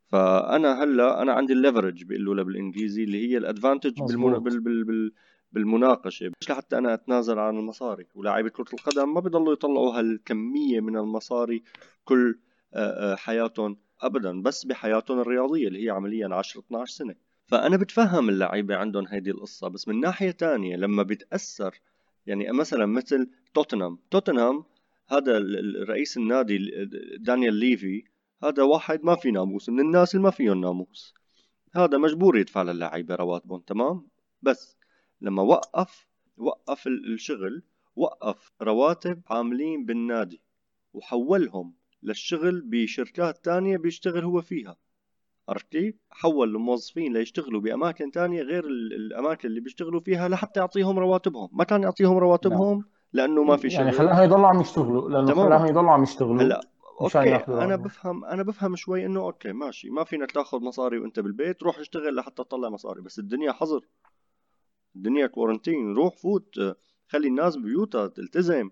[0.06, 4.24] فأنا هلأ أنا عندي ال leverage بيقولوا له بالإنجليزي اللي هي ال advantage بالمن...
[4.24, 4.42] مظبوط.
[4.42, 4.60] بال...
[4.60, 4.84] بال...
[4.84, 5.12] بال...
[5.52, 6.32] بالمناقشة.
[6.40, 8.06] مش لحتى أنا أتنازل عن المصاري.
[8.14, 11.62] ولاعيبة كرة القدم ما بيضلوا يطلعوا هالكمية من المصاري
[12.04, 12.38] كل
[12.74, 17.14] آه، آه، حياتهم ابدا بس بحياتهم الرياضية اللي هي عمليا 10 12 سنة.
[17.50, 21.80] فأنا بتفهم اللعيبة عندهم هيدي القصة بس من ناحية تانية لما بتأثر
[22.26, 24.64] يعني مثلا مثل توتنهام توتنهام
[25.08, 25.38] هذا
[25.88, 28.04] رئيس النادي ال- دانيال ليفي
[28.44, 31.14] هذا واحد ما في ناموس من الناس اللي ما فيهم ناموس.
[31.74, 34.08] هذا مجبور يدفع للاعيبه رواتبهم تمام؟
[34.42, 34.76] بس
[35.20, 37.62] لما وقف وقف ال- الشغل
[37.96, 40.40] وقف رواتب عاملين بالنادي
[40.94, 44.76] وحولهم للشغل بشركات تانية بيشتغل هو فيها.
[45.50, 50.98] عرفت كيف؟ حول الموظفين ليشتغلوا بأماكن تانية غير ال- الأماكن اللي بيشتغلوا فيها لحتى يعطيهم
[50.98, 51.48] رواتبهم.
[51.52, 53.98] ما كان يعطيهم رواتبهم؟ لأنه ما في يعني شغل.
[53.98, 55.10] خلاهم يضلوا عم يشتغلوا.
[55.10, 55.34] لأنه.
[55.34, 56.42] خلاهم يضلوا عم يشتغلوا.
[56.42, 56.60] هلا
[57.00, 57.36] Okay.
[57.36, 57.76] أنا.
[57.76, 59.90] بفهم أنا بفهم شوي إنه okay ماشي.
[59.90, 61.62] ما فينك تاخذ مصاري وأنت بالبيت.
[61.62, 63.00] روح اشتغل لحتى تطلع مصاري.
[63.00, 63.80] بس الدنيا حجر.
[64.96, 66.54] الدنيا quarantine روح فوت.
[67.08, 68.70] خلي الناس ببيوتها تلتزم.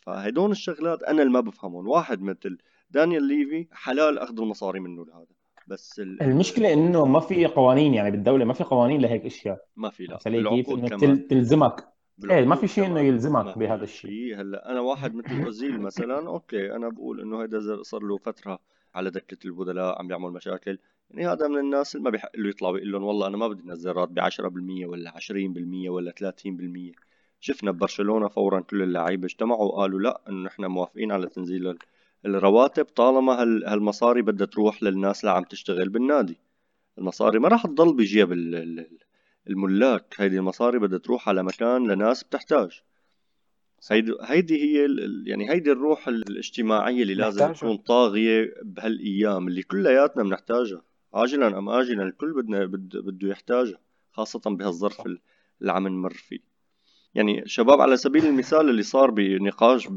[0.00, 1.88] فهدول الشغلات أنا اللي ما بفهمهم.
[1.88, 2.58] واحد مثل
[2.90, 5.35] دانيال ليفي حلال أخذ المصاري منه لهذا.
[5.66, 6.22] بس ال...
[6.22, 9.64] المشكلة إنه ما في قوانين يعني بالدولة ما في قوانين لهيك أشياء.
[9.76, 10.16] ما في لا.
[10.48, 10.98] كيف كمان.
[10.98, 11.88] تل- تلزمك.
[12.30, 13.00] إيه ما في شيء إنه.
[13.00, 14.10] يلزمك بهذا الشيء.
[14.10, 14.40] شيء.
[14.40, 18.58] هلأ أنا واحد مثل اوزيل مثلا أوكي أنا بقول إنه هيدا صار له فترة
[18.94, 20.78] على دكة البدلاء عم بيعمل مشاكل.
[21.10, 23.70] يعني هذا من الناس اللي ما بيحق له يطلع ويقول لهم والله أنا ما بدي
[23.70, 26.94] انزل راتبي 10% ولا 20% ولا 30%
[27.40, 31.78] شفنا ببرشلونه فورا كل اللعيبة اجتمعوا وقالوا لأ إنه نحن موافقين على تنزيل
[32.26, 36.36] الرواتب طالما هال- هالمصاري بدها تروح للناس اللي عم تشتغل بالنادي.
[36.98, 38.98] المصاري ما راح تضل بجيب ال- ال-
[39.50, 40.14] الملاك.
[40.18, 42.80] هيدي المصاري بدها تروح على مكان لناس بتحتاج.
[43.90, 44.86] هيدي هيدي هي
[45.26, 47.52] يعني هيدي الروح ال- الاجتماعية اللي لازم.
[47.52, 50.82] تكون طاغية بهالأيام اللي كلياتنا بنحتاجها.
[51.14, 53.78] عاجلا أم آجلا الكل بدنا بد- بده يحتاجها
[54.12, 55.06] خاصة بهالظرف
[55.60, 56.38] اللي عم نمر فيه.
[57.16, 59.88] يعني شباب على سبيل المثال اللي صار بنقاش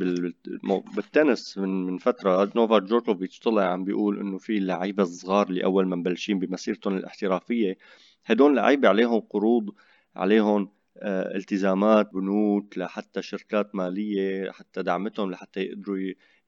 [0.95, 5.87] بالتنس من من فترة نوفاك جوكوفيتش طلع عم بيقول إنه في اللعيبة الصغار اللي أول
[5.87, 7.77] ما مبلشين بمسيرتهم الاحترافية
[8.25, 9.75] هدول لعيبة عليهم قروض
[10.15, 15.97] عليهم آه، التزامات بنوك لحتى شركات مالية حتى دعمتهم لحتى يقدروا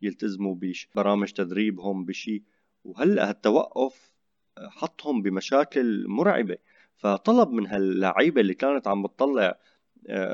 [0.02, 2.44] يلتزموا ببرامج تدريبهم بشيء
[2.84, 4.12] وهلأ هالتوقف
[4.58, 6.58] آه، حطهم بمشاكل مرعبة.
[6.98, 9.58] فطلب من هاللعيبة اللي كانت عم بتطلع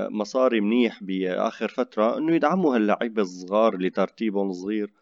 [0.09, 4.93] مصاري منيح بآخر فترة إنه يدعموا هاللعيبة الصغار اللي ترتيبهم صغير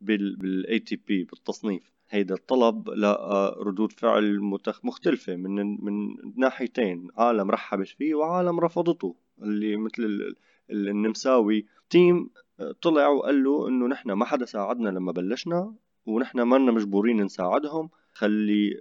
[0.00, 1.92] بال بال ATP بالتصنيف.
[2.10, 4.40] هيدا الطلب لقى ردود فعل
[4.84, 7.08] مختلفة من من ناحيتين.
[7.16, 9.16] عالم رحبت فيه وعالم رفضته.
[9.42, 10.36] اللي مثل ال-
[10.70, 12.30] ال- النمساوي تيم
[12.60, 15.74] آه، طلع وقال له إنه نحن ما حدا ساعدنا لما بلشنا
[16.06, 17.90] ونحن ما مجبورين نساعدهم.
[18.12, 18.80] خلي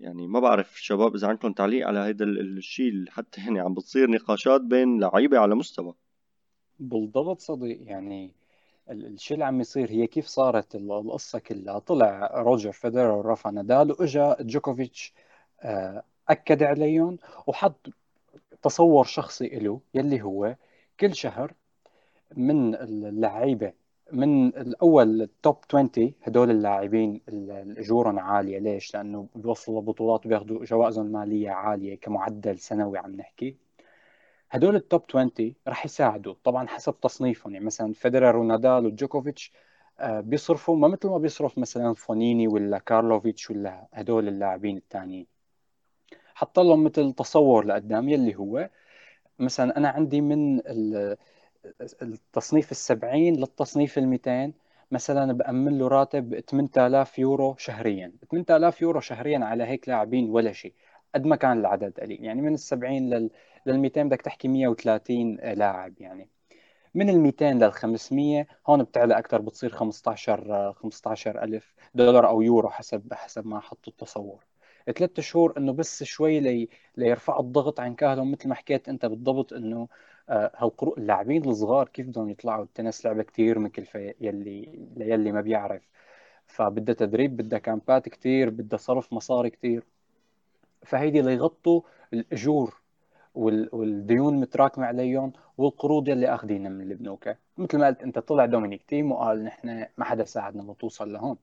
[0.00, 4.60] يعني ما بعرف شباب إذا عندكم تعليق على ال- الشيء حتى يعني عم بتصير نقاشات
[4.60, 5.94] بين لعيبة على مستوى.
[6.78, 7.78] بالضبط صديق.
[7.82, 8.32] يعني
[8.90, 13.50] ال- الشيء اللي عم يصير؟ هي كيف صارت ال- القصة كلها؟ طلع روجر فيدرر ورافا
[13.50, 15.12] نادال وإجا جوكوفيتش
[15.62, 17.86] آه، أكد عليهم وحط
[18.62, 20.56] تصور شخصي له يلي هو
[21.00, 21.52] كل شهر
[22.36, 23.72] من اللعيبة
[24.12, 28.58] من الأول ال top 20 هدول اللاعبين اللي أجورهم عالية.
[28.58, 33.56] ليش؟ لأنه بيوصلوا بطولات وبياخذوا جوائزهم المالية عالية كمعدل سنوي عم نحكي.
[34.50, 36.34] هدول ال top 20 رح يساعدوا.
[36.44, 37.52] طبعا حسب تصنيفهم.
[37.54, 39.52] يعني مثلا فيدرر ونادال وجوكوفيتش
[40.00, 45.26] آه، بيصرفوا ما مثل ما بيصرف مثلا فونيني ولا كارلوفيتش ولا هدول اللاعبين الثانيين
[46.34, 48.70] حط لهم مثل تصور لقدام يلي هو.
[49.38, 50.60] مثلا أنا عندي من
[52.02, 54.54] التصنيف السبعين للتصنيف الميتين.
[54.90, 58.12] مثلا بأمن له راتب 8000 يورو شهريا.
[58.30, 60.74] 8000 يورو شهريا على هيك لاعبين ولا شيء
[61.14, 62.24] قد ما كان العدد قليل.
[62.24, 63.30] يعني من السبعين لل
[63.66, 66.28] لل 200 بدك تحكي 130 لاعب يعني.
[66.94, 72.70] من ال 200 لل 500 هون بتعلى أكثر بتصير 15 15 ألف دولار أو يورو
[72.70, 74.44] حسب حسب ما حطوا التصور.
[74.96, 79.52] ثلاث شهور إنه بس شوي لي ليرفعوا الضغط عن كاهلهم مثل ما حكيت أنت بالضبط
[79.52, 79.88] إنه
[80.28, 85.88] آه، هالقرو اللاعبين الصغار كيف بدهم يطلعوا؟ التنس لعبة كثير مكلفه يلي ليلي ما بيعرف.
[86.46, 89.84] فبدها تدريب بدها كامبات كثير بدها صرف مصاري كثير
[90.86, 91.80] فهيدي ليغطوا
[92.12, 92.80] الأجور
[93.34, 98.82] وال- والديون متراكمة عليهم والقروض يلي آخذينها من البنوك مثل ما قلت أنت طلع دومينيك
[98.82, 101.36] تيم وقال نحن ما حدا ساعدنا لتوصل لهون.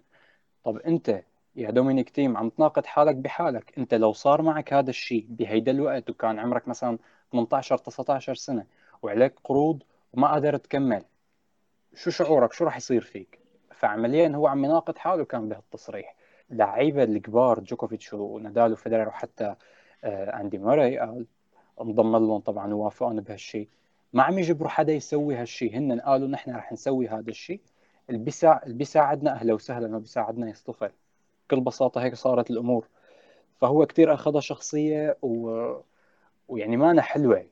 [0.63, 1.23] طب أنت
[1.55, 3.73] يا دومينيك تيم عم تناقض حالك بحالك.
[3.77, 6.97] أنت لو صار معك هذا الشيء بهيدا الوقت وكان عمرك مثلا
[7.31, 8.65] 18 19 سنة
[9.01, 11.03] وعليك قروض وما قادر تكمل.
[11.95, 13.39] شو شعورك؟ شو راح يصير فيك؟
[13.75, 16.15] فعمليا هو عم يناقض حاله كان بهالتصريح.
[16.51, 19.55] اللعيبه الكبار جوكوفيتش ونادال وفيدرر وحتى
[20.03, 21.25] آه، أندي ماري قال
[21.81, 23.69] انضم لهم طبعا ووافقون بهالشيء
[24.13, 27.61] ما عم يجبروا حدا يسوي هالشيء هن قالوا نحن رح نسوي هذا الشيء
[28.09, 30.91] اللي بيساع اللي بيساعدنا أهلا وسهلا ما بيساعدنا يصطفل.
[31.47, 32.87] بكل بساطة هيك صارت الأمور.
[33.55, 35.71] فهو كثير أخذها شخصية و...
[36.47, 37.45] ويعني ما أنا حلوة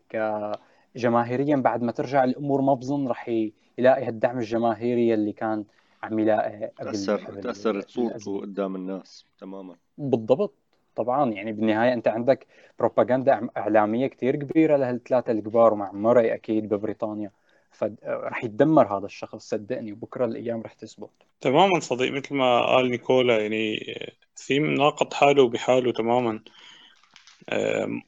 [0.96, 3.30] كجماهيريا بعد ما ترجع الأمور ما بظن رح
[3.78, 5.66] يلاقي هالدعم الجماهيري اللي كان
[6.04, 9.76] عم يلاقي قبل تاثر تاثرت صورته قدام الناس تماما.
[9.98, 10.54] بالضبط
[10.96, 11.32] طبعا.
[11.32, 12.48] يعني بالنهاية أنت عندك
[12.80, 17.32] بروباغندا إعلامية كثير كبيرة لهالثلاثه الكبار ومع موري أكيد ببريطانيا.
[17.72, 19.92] فرح يتدمر هذا الشخص صدقني.
[19.92, 21.10] وبكرة الأيام رح تثبت.
[21.42, 22.12] تماما صديق.
[22.12, 23.96] مثل ما قال نيكولا يعني
[24.36, 26.40] في ناقض حاله بحاله تماما.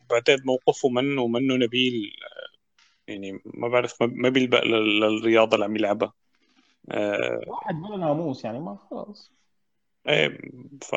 [0.09, 2.11] بعتقد موقفه منه منه نبيل.
[3.07, 6.13] يعني ما بعرف ما بيلبق للرياضة اللي عم يلعبها.
[7.47, 9.31] واحد بلا ناموس يعني ما خلص.
[10.07, 10.37] إيه
[10.81, 10.95] ف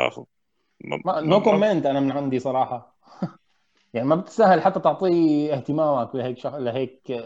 [1.06, 2.96] no comment أنا من عندي صراحة.
[3.94, 6.54] يعني ما بتستاهل حتى تعطيه اهتمامك لهيك شخ...
[6.54, 7.22] لهيك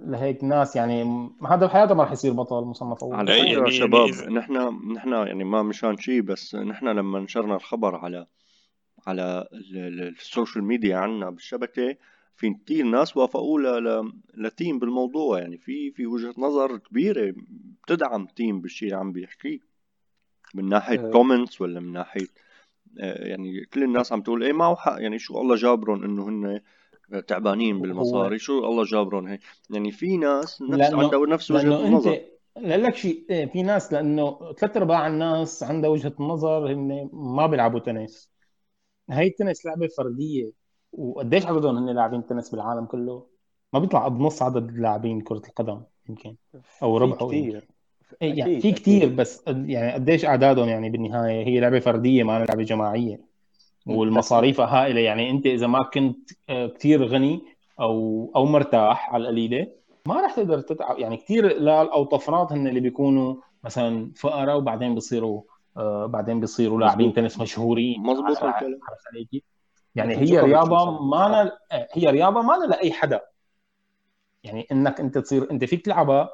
[0.00, 1.30] لهيك ناس يعني.
[1.48, 3.16] هذا بحياته ما راح يصير بطل مصنف أول.
[3.16, 4.52] على فكرة يعني شباب يعني نحن
[4.92, 8.26] نحن يعني ما مشان شيء بس نحن لما نشرنا الخبر على
[9.06, 11.96] على ال social media عنا بالشبكة
[12.36, 13.60] في كثير ناس وافقوا.
[14.34, 15.38] لتيم بالموضوع.
[15.38, 17.34] يعني في في وجهة نظر كبيرة
[17.84, 19.58] بتدعم تيم بالشيء اللي عم بيحكيه
[20.54, 22.26] من ناحية comments ولا من ناحية
[23.00, 24.96] آه، يعني كل الناس عم تقول إيه معه حق.
[24.98, 26.60] يعني شو الله جابرهم إنه هن
[27.26, 32.20] تعبانين بالمصاري؟ شو الله جابرهم هيك يعني في ناس نفس عندها نفس وجهة النظر.
[32.56, 37.46] لا لك شيء إيه، في ناس لأنه ثلاث أرباع الناس عندها وجهة نظر هن ما
[37.46, 38.30] بيلعبوا تنس.
[39.10, 40.50] هي التنس لعبة فردية.
[40.92, 43.26] وقديش عددهم هن لاعبين تنس بالعالم كله؟
[43.72, 46.36] ما بيطلع بنص عدد اللاعبين كرة القدم يمكن.
[46.82, 47.68] أو ربع كثير
[48.20, 53.20] يعني في كثير بس يعني قديش أعدادهم يعني بالنهاية؟ هي لعبة فردية ما لعبة جماعية.
[53.86, 55.00] والمصاريف هائلة.
[55.00, 57.42] يعني أنت إذا ما كنت آه، كثير غني
[57.80, 59.66] أو أو مرتاح على القليلة
[60.06, 64.94] ما راح تقدر تتعب يعني كثير لا أو طفرات هن اللي بيكونوا مثلا فقراء وبعدين
[64.94, 65.42] بيصيروا
[65.76, 68.02] آه بعدين بيصيروا لاعبين تنس مشهورين.
[68.10, 68.80] الكلام
[69.96, 71.52] يعني هي رياضة ما
[71.92, 73.20] هي رياضة ما لأي حدا.
[74.44, 76.30] يعني إنك أنت تصير أنت فيك تلعبها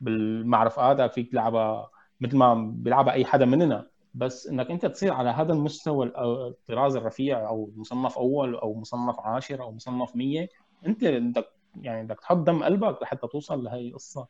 [0.00, 1.90] بالمعرفات فيك تلعبها
[2.20, 3.86] مثل ما بيلعبها أي حدا مننا.
[4.14, 9.62] بس إنك أنت تصير على هذا المستوى الطراز الرفيع أو مصنف أول أو مصنف عاشر
[9.62, 10.48] أو مصنف 100
[10.86, 11.46] أنت بدك
[11.80, 14.26] يعني بدك تحط دم قلبك لحتى توصل لهي القصة.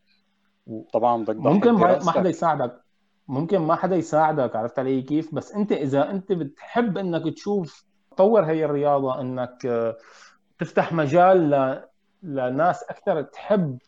[0.92, 2.82] طبعا بدك ممكن ما حدا يساعدك.
[3.28, 7.86] ممكن ما حدا يساعدك عرفت علي كيف؟ بس أنت إذا أنت بتحب إنك تشوف
[8.16, 9.58] تطور هي الرياضة إنك
[10.58, 11.82] تفتح مجال ل...
[12.22, 13.78] لناس أكثر تحب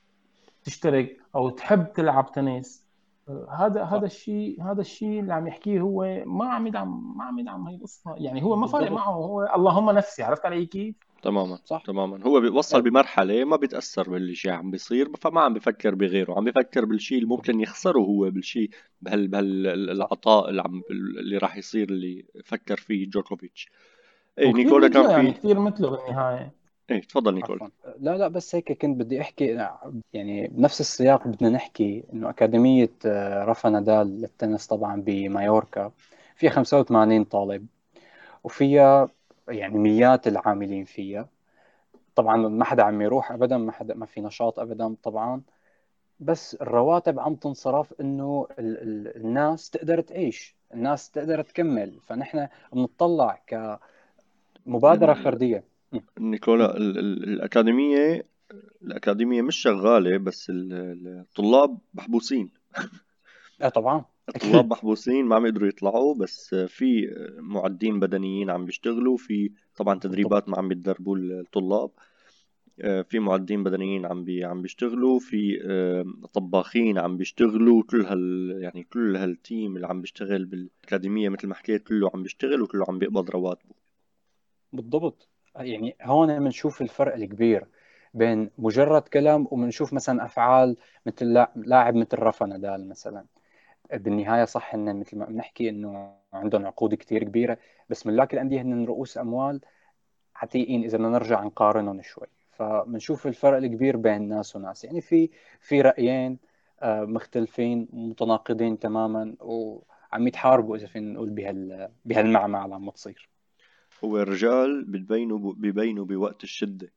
[0.65, 2.89] تشترك أو تحب تلعب تنس.
[3.59, 7.67] هذا هذا الشيء هذا الشيء اللي عم يحكيه هو ما عم يدعم ما عم يدعم
[7.69, 8.15] هي القصة.
[8.17, 11.83] يعني هو ما فارق معه هو اللهم نفسي عرفت علي كيف؟ تماما صح.
[11.87, 12.27] تماما.
[12.27, 16.35] هو بيوصل بمرحلة ما بيتأثر بالشيء عم بيصير فما عم بفكر بغيره.
[16.35, 18.71] عم بفكر بالشيء اللي ممكن يخسره هو بالشيء
[19.03, 23.69] بهال بهالعطاء اللي عم اللي راح يصير اللي فكر فيه دجوكوفيتش.
[24.39, 26.53] إيه نيكولا كان في يعني كثير مثله بالنهاية.
[26.91, 29.69] إيه تفضل نيكول لا لا بس هيك كنت بدي أحكي
[30.13, 35.93] يعني بنفس السياق بدنا نحكي إنه أكاديمية آه، رافا نادال للتنس طبعا بمايوركا
[36.37, 37.67] فيها 85 طالب
[38.45, 39.09] وفيها
[39.49, 41.29] يعني ميات العاملين فيها.
[42.15, 45.43] طبعا ما حدا عم يروح ابدا ما حدا ما في نشاط ابدا طبعا.
[46.21, 52.01] بس الرواتب عم تنصرف إنه ال ال الناس تقدر تعيش الناس تقدر تكمل.
[52.01, 53.41] فنحن بنطلع
[54.69, 55.65] كمبادره فردية.
[56.19, 58.27] نيكولا الأكاديمية
[58.83, 62.51] الأكاديمية مش شغالة بس الطلاب محبوسين.
[63.63, 64.05] آه طبعا.
[64.29, 70.49] الطلاب محبوسين ما عم يقدروا يطلعوا بس في معدين بدنيين عم بيشتغلوا في طبعا تدريبات
[70.49, 71.91] ما عم بيتدربوا الطلاب.
[72.81, 78.55] آه، في معدين بدنيين عم بي عم بيشتغلوا في آه، طباخين عم بيشتغلوا كل هال
[78.63, 82.99] يعني كل هالتيم اللي عم بيشتغل بالأكاديمية مثل ما حكيت كله عم بيشتغل وكله عم
[82.99, 83.78] بيقبض رواتبه.
[84.73, 85.29] بالضبط.
[85.57, 87.67] يعني هون بنشوف الفرق الكبير
[88.15, 93.27] بين مجرد كلام وبنشوف مثلا أفعال مثل لاعب مثل رافا نادال مثلا.
[93.95, 97.59] بالنهاية صح ان مثل ما بنحكي إنه عندهم عقود كثير كبيرة
[97.89, 99.61] بس ملاك الأندية هن رؤوس أموال
[100.37, 102.27] عتيقين إذا بدنا نرجع نقارنهم شوي.
[102.53, 104.85] فبنشوف الفرق الكبير بين ناس وناس.
[104.85, 106.39] يعني في في رأيين
[106.83, 113.29] آه، مختلفين متناقضين تماما وعم يتحاربوا إذا فينا نقول بهال بهالمعمعة اللي عم تصير
[114.05, 116.89] هو الرجال بتبينوا ببينوا بوقت الشدة.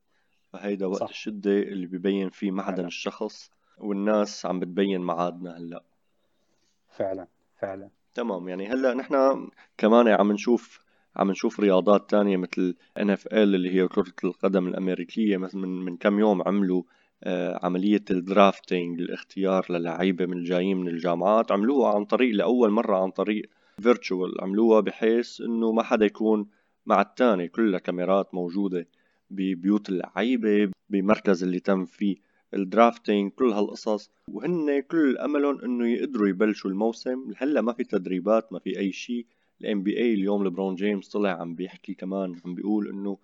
[0.53, 1.09] فهيدا وقت صح.
[1.09, 2.87] الشدة اللي ببين فيه معدن فعلا.
[2.87, 5.83] الشخص والناس عم بتبين معادنا هلأ.
[6.89, 7.27] فعلا
[7.59, 7.89] فعلا.
[8.13, 9.15] تمام يعني هلأ نحن
[9.77, 10.79] كمان عم نشوف
[11.15, 15.37] عم نشوف رياضات تانية مثل NFL اللي هي كرة القدم الأمريكية.
[15.37, 16.83] مثلا من من كم يوم عملوا
[17.23, 21.51] آه، عملية ال drafting الاختيار للعيبة من الجايين من الجامعات.
[21.51, 23.49] عملوها عن طريق لأول مرة عن طريق
[23.81, 26.47] virtual عملوها بحيث إنه ما حدا يكون
[26.85, 28.87] مع التاني كلها كاميرات موجودة
[29.29, 32.15] ببيوت اللعيبة بمركز اللي تم فيه
[32.53, 34.11] ال drafting كل هالقصص.
[34.27, 37.33] وهن كل أملهم إنه يقدروا يبلشوا الموسم.
[37.37, 39.25] هلا ما في تدريبات ما في أي شيء
[39.61, 43.17] ال NBA اليوم لبرون جيمس طلع عم بيحكي كمان عم بيقول إنه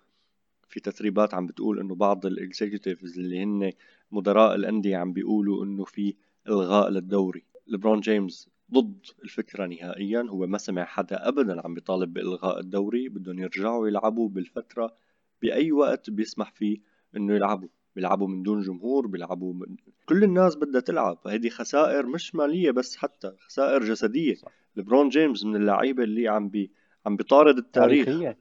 [0.70, 3.72] في تسريبات عم بتقول إنه بعض ال executives اللي هن
[4.12, 6.16] مدراء الأندية عم بيقولوا إنه في
[6.48, 7.44] إلغاء للدوري.
[7.68, 10.26] لبرون جيمس ضد الفكرة نهائيا.
[10.30, 14.96] هو ما سمع حدا ابدا عم بيطالب بإلغاء الدوري بدهم يرجعوا يلعبوا بالفترة
[15.42, 16.78] بأي وقت بيسمح فيه
[17.18, 17.70] إنه يلعبوا.
[17.96, 19.76] بيلعبوا من دون جمهور بيلعبوا من...
[20.06, 21.20] كل الناس بدها تلعب.
[21.28, 24.36] هذه خسائر مش مالية بس حتى خسائر جسدية.
[24.76, 26.72] لبرون جيمس من اللعيبة اللي عم بي
[27.06, 28.06] عم بيطارد التاريخ.
[28.06, 28.38] تاريخيا.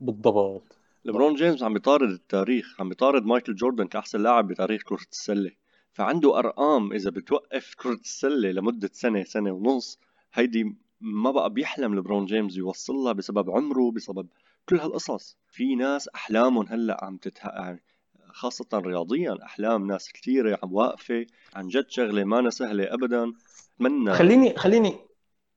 [0.00, 0.78] بالضبط.
[1.04, 2.80] لبرون جيمس عم بيطارد التاريخ.
[2.80, 5.50] عم بيطارد مايكل جوردن كأحسن لاعب بتاريخ كرة السلة.
[5.92, 9.98] فعنده أرقام إذا بتوقف كرة السلة لمدة سنة سنة ونص
[10.32, 14.26] هيدي ما بقى بيحلم لبرون جيمس يوصلها بسبب عمره بسبب
[14.68, 15.36] كل هالقصص.
[15.48, 17.82] في ناس أحلامهم هلأ عم تتحقق يعني
[18.32, 23.32] خاصة رياضيا أحلام ناس كثيرة عم واقفة عن جد شغلة ما سهلة أبدا.
[23.76, 24.96] أتمنى خليني خليني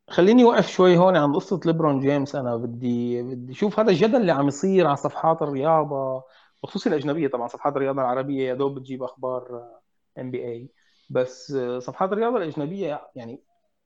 [0.10, 2.36] خليني وقف شوي هون عن قصة ليبرون جيمس.
[2.36, 6.24] أنا بدي بدي شوف هذا الجدل اللي عم يصير على صفحات الرياضة
[6.64, 8.50] بخصوص الأجنبية طبعا صفحات الرياضة العربية.
[8.50, 9.70] يا دوب بتجيب أخبار
[10.20, 10.70] NBA
[11.10, 13.44] بس صفحات الرياضة الأجنبية يعني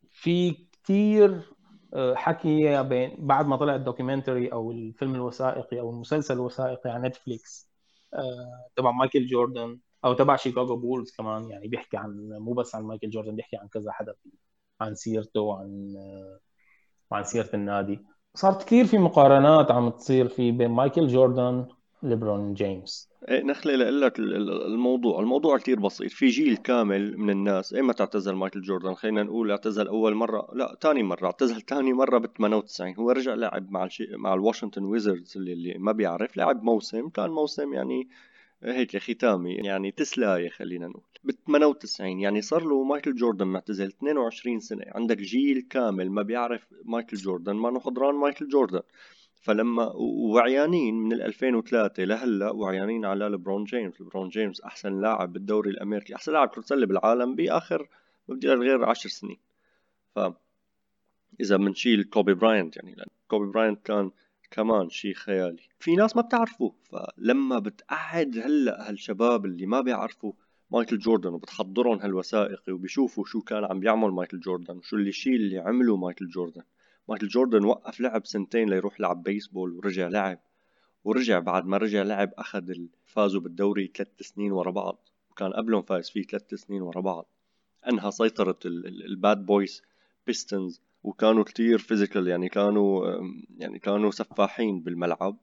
[0.09, 1.53] في كثير
[1.93, 7.07] آه، حكي بين بعد ما طلع ال documentary أو الفيلم الوثائقي أو المسلسل الوثائقي على
[7.07, 7.69] نتفليكس
[8.13, 12.83] آه، تبع مايكل جوردن أو تبع شيكاغو بولز كمان يعني بيحكي عن مو بس عن
[12.83, 14.13] مايكل جوردن بيحكي عن كذا حدا
[14.81, 15.95] عن سيرته وعن
[17.11, 18.05] وعن سيرة النادي.
[18.35, 21.67] صارت كثير في مقارنات عم تصير في بين مايكل جوردن
[22.03, 23.09] ليبرون جيمس.
[23.29, 26.11] إيه نخلي لك الموضوع الموضوع كثير بسيط.
[26.11, 30.77] في جيل كامل من الناس ايمتى اعتزل مايكل جوردن خلينا نقول اعتزل أول مرة لا
[30.81, 34.07] ثاني مرة اعتزل ثاني مرة ب 98 هو رجع لعب مع الشي...
[34.11, 38.09] مع الواشنطن ويزردز اللي, اللي ما بيعرف لعب موسم كان موسم يعني
[38.63, 41.03] هيك ختامي يعني تسلاية خلينا نقول.
[41.23, 44.85] ب 98 يعني صار له مايكل جوردن معتزل 22 سنة.
[44.87, 48.81] عندك جيل كامل ما بيعرف مايكل جوردن ما حضران مايكل جوردن.
[49.47, 54.01] فلما وعيانين من 2003 لهلأ وعيانين على لبرون جيمس.
[54.01, 57.87] لبرون جيمس أحسن لاعب بالدوري الأمريكي أحسن لاعب كرة سلة بالعالم بآخر
[58.27, 59.37] ما بدي غير 10 سنين.
[60.15, 60.19] ف
[61.41, 64.11] إذا بنشيل كوبي براينت يعني لأن كوبي براينت كان
[64.51, 65.63] كمان شيء خيالي.
[65.79, 70.33] في ناس ما بتعرفه فلما بتقعد هلأ هالشباب اللي ما بيعرفوا
[70.71, 75.57] مايكل جوردن وبتحضرهم هالوثائقي وبيشوفوا شو كان عم بيعمل مايكل جوردن وشو اللي الشيء اللي
[75.57, 76.63] عمله مايكل جوردن.
[77.09, 80.39] مايكل جوردن وقف لعب سنتين ليروح لعب بيسبول ورجع لعب
[81.03, 82.73] ورجع بعد ما رجع لعب أخذ
[83.05, 85.09] فازوا بالدوري ثلاث سنين ورا بعض.
[85.31, 87.25] وكان قبلهم فايز فيه ثلاث سنين ورا بعض.
[87.91, 89.83] انهى سيطرة الباد بويز
[90.27, 93.21] بيستونز وكانوا كتير physical يعني كانوا
[93.57, 95.37] يعني كانوا سفاحين بالملعب.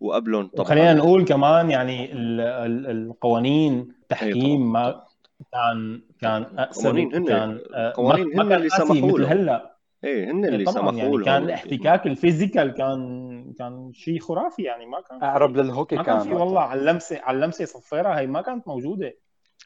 [0.00, 5.04] وقبلهم طبعا خلينا نقول كمان يعني القوانين تحكيم ما
[5.52, 9.73] كان كان قوانين هن كان آه، قوانين هن اللي سمحوا له هلأ.
[10.04, 15.00] إيه هن اللي سمحوا يعني كان الاحتكاك ال physical كان كان شيء خرافي يعني ما
[15.00, 18.42] كان أقرب للهوكي ما كان, كان في والله على اللمسه على اللمسة صفيرة هي ما
[18.42, 19.14] كانت موجودة.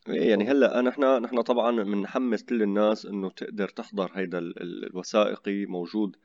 [0.08, 6.16] إيه، يعني هلأ نحن نحن طبعا بنحمس كل الناس إنه تقدر تحضر هيدا الوثائقي موجود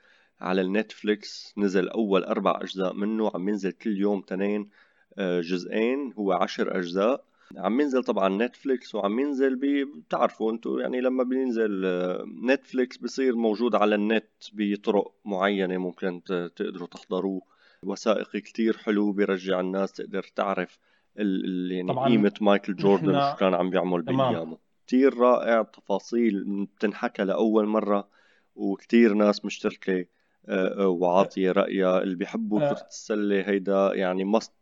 [0.41, 1.53] على النتفليكس.
[1.57, 4.69] نزل أول أربع أجزاء منه عم ينزل كل يوم تنين
[5.17, 7.23] آه، جزئين هو عشر أجزاء.
[7.57, 13.75] عم ينزل طبعا نتفليكس وعم ينزل بتعرفوا أنتم يعني لما بينزل آه، نتفليكس بصير موجود
[13.75, 16.21] على النت بطرق معينة ممكن
[16.55, 17.41] تقدروا تحضروه.
[17.83, 20.79] وثائقي كتير حلو بيرجع الناس تقدر تعرف
[21.15, 24.57] يعني قيمة مايكل جوردن وشو كان عم بيعمل بأيامه.
[24.87, 28.07] كتير رائع تفاصيل بتنحكى لأول مرة
[28.55, 30.05] وكتير ناس مشتركة
[30.45, 32.03] آه، آه، وعاطية رأيها.
[32.03, 32.73] اللي بيحبوا آه.
[32.73, 34.53] كرة السلة هيدا يعني مست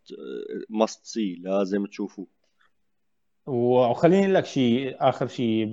[0.70, 2.26] مست سي لازم تشوفوه.
[3.46, 5.64] وخليني أقول لك شيء آخر شيء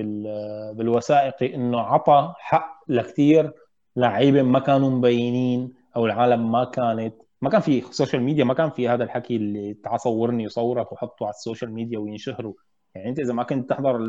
[0.73, 3.53] بالوثائقي إنه عطى حق لكثير
[3.95, 8.69] لعيبة ما كانوا مبينين أو العالم ما كانت ما كان في social media ما كان
[8.69, 12.53] في هذا الحكي اللي تعال صورني وحطه على ال social media وينشهروا.
[12.95, 13.99] يعني أنت إذا ما كنت تحضر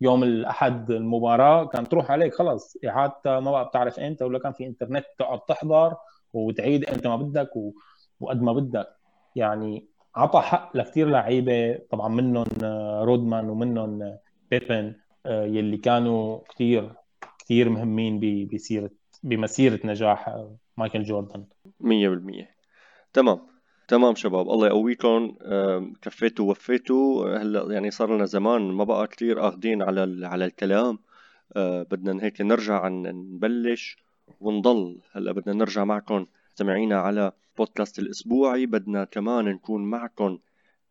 [0.00, 4.66] يوم الأحد المباراة كان تروح عليك خلص اعادتها ما بقى بتعرف إمتى ولا كان في
[4.66, 5.96] انترنت تقعد تحضر
[6.32, 7.50] وتعيد إمتى ما بدك
[8.20, 8.86] وقد ما بدك.
[9.36, 12.46] يعني عطى حق لكثير لعيبة طبعا منهم
[13.04, 14.16] رودمان ومنهم
[14.50, 14.94] بيپن
[15.26, 16.92] يلي كانوا كثير
[17.38, 18.20] كثير مهمين
[18.52, 18.90] بسيره
[19.22, 20.46] بمسيرة نجاح
[20.76, 21.44] مايكل جوردن.
[21.80, 22.46] 100%
[23.12, 23.38] تمام.
[23.88, 24.50] تمام شباب.
[24.50, 25.34] الله يقويكم.
[26.02, 27.36] كفيتوا ووفيتوا.
[27.36, 30.98] هلا يعني صار لنا زمان ما بقى كثير آخذين على على الكلام.
[31.56, 33.96] بدنا هيك نرجع نبلش
[34.40, 35.00] ونضل.
[35.12, 36.26] هلا بدنا نرجع معكم
[36.58, 40.38] سمعينا على بودكاست الأسبوعي بدنا كمان نكون معكم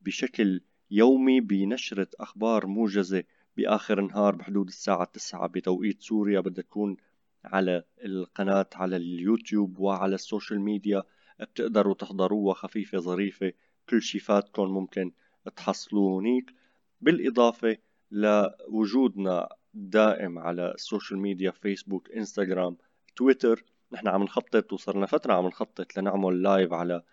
[0.01, 0.61] بشكل
[0.91, 3.24] يومي بنشرة أخبار موجزة
[3.57, 6.39] بآخر النهار بحدود الساعة 9 بتوقيت سوريا.
[6.39, 6.97] بدها تكون
[7.45, 11.03] على القناة على اليوتيوب وعلى السوشيال ميديا.
[11.39, 13.53] بتقدروا تحضروها خفيفة ظريفة.
[13.89, 15.11] كل شي فاتكم ممكن
[15.55, 16.53] تحصلوه هنيك.
[17.01, 17.78] بالإضافة
[18.11, 22.78] لوجودنا دائم على السوشيال ميديا فيسبوك إنستغرام
[23.16, 23.64] تويتر.
[23.94, 27.04] نحن عم نخطط وصرنا فترة عم نخطط لنعمل لايف على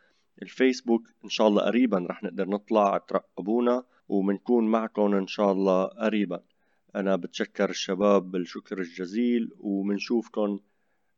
[0.43, 1.09] الفيسبوك.
[1.24, 6.41] إن شاء الله قريبا رح نقدر نطلع ترقبونا ومنكون معكم إن شاء الله قريبا.
[6.97, 10.61] أنا بتشكر الشباب بالشكر الجزيل ومنشوفكم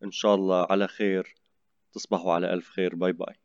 [0.04, 1.34] إن شاء الله على خير.
[1.92, 2.94] تصبحوا على ألف خير.
[2.94, 3.41] باي باي.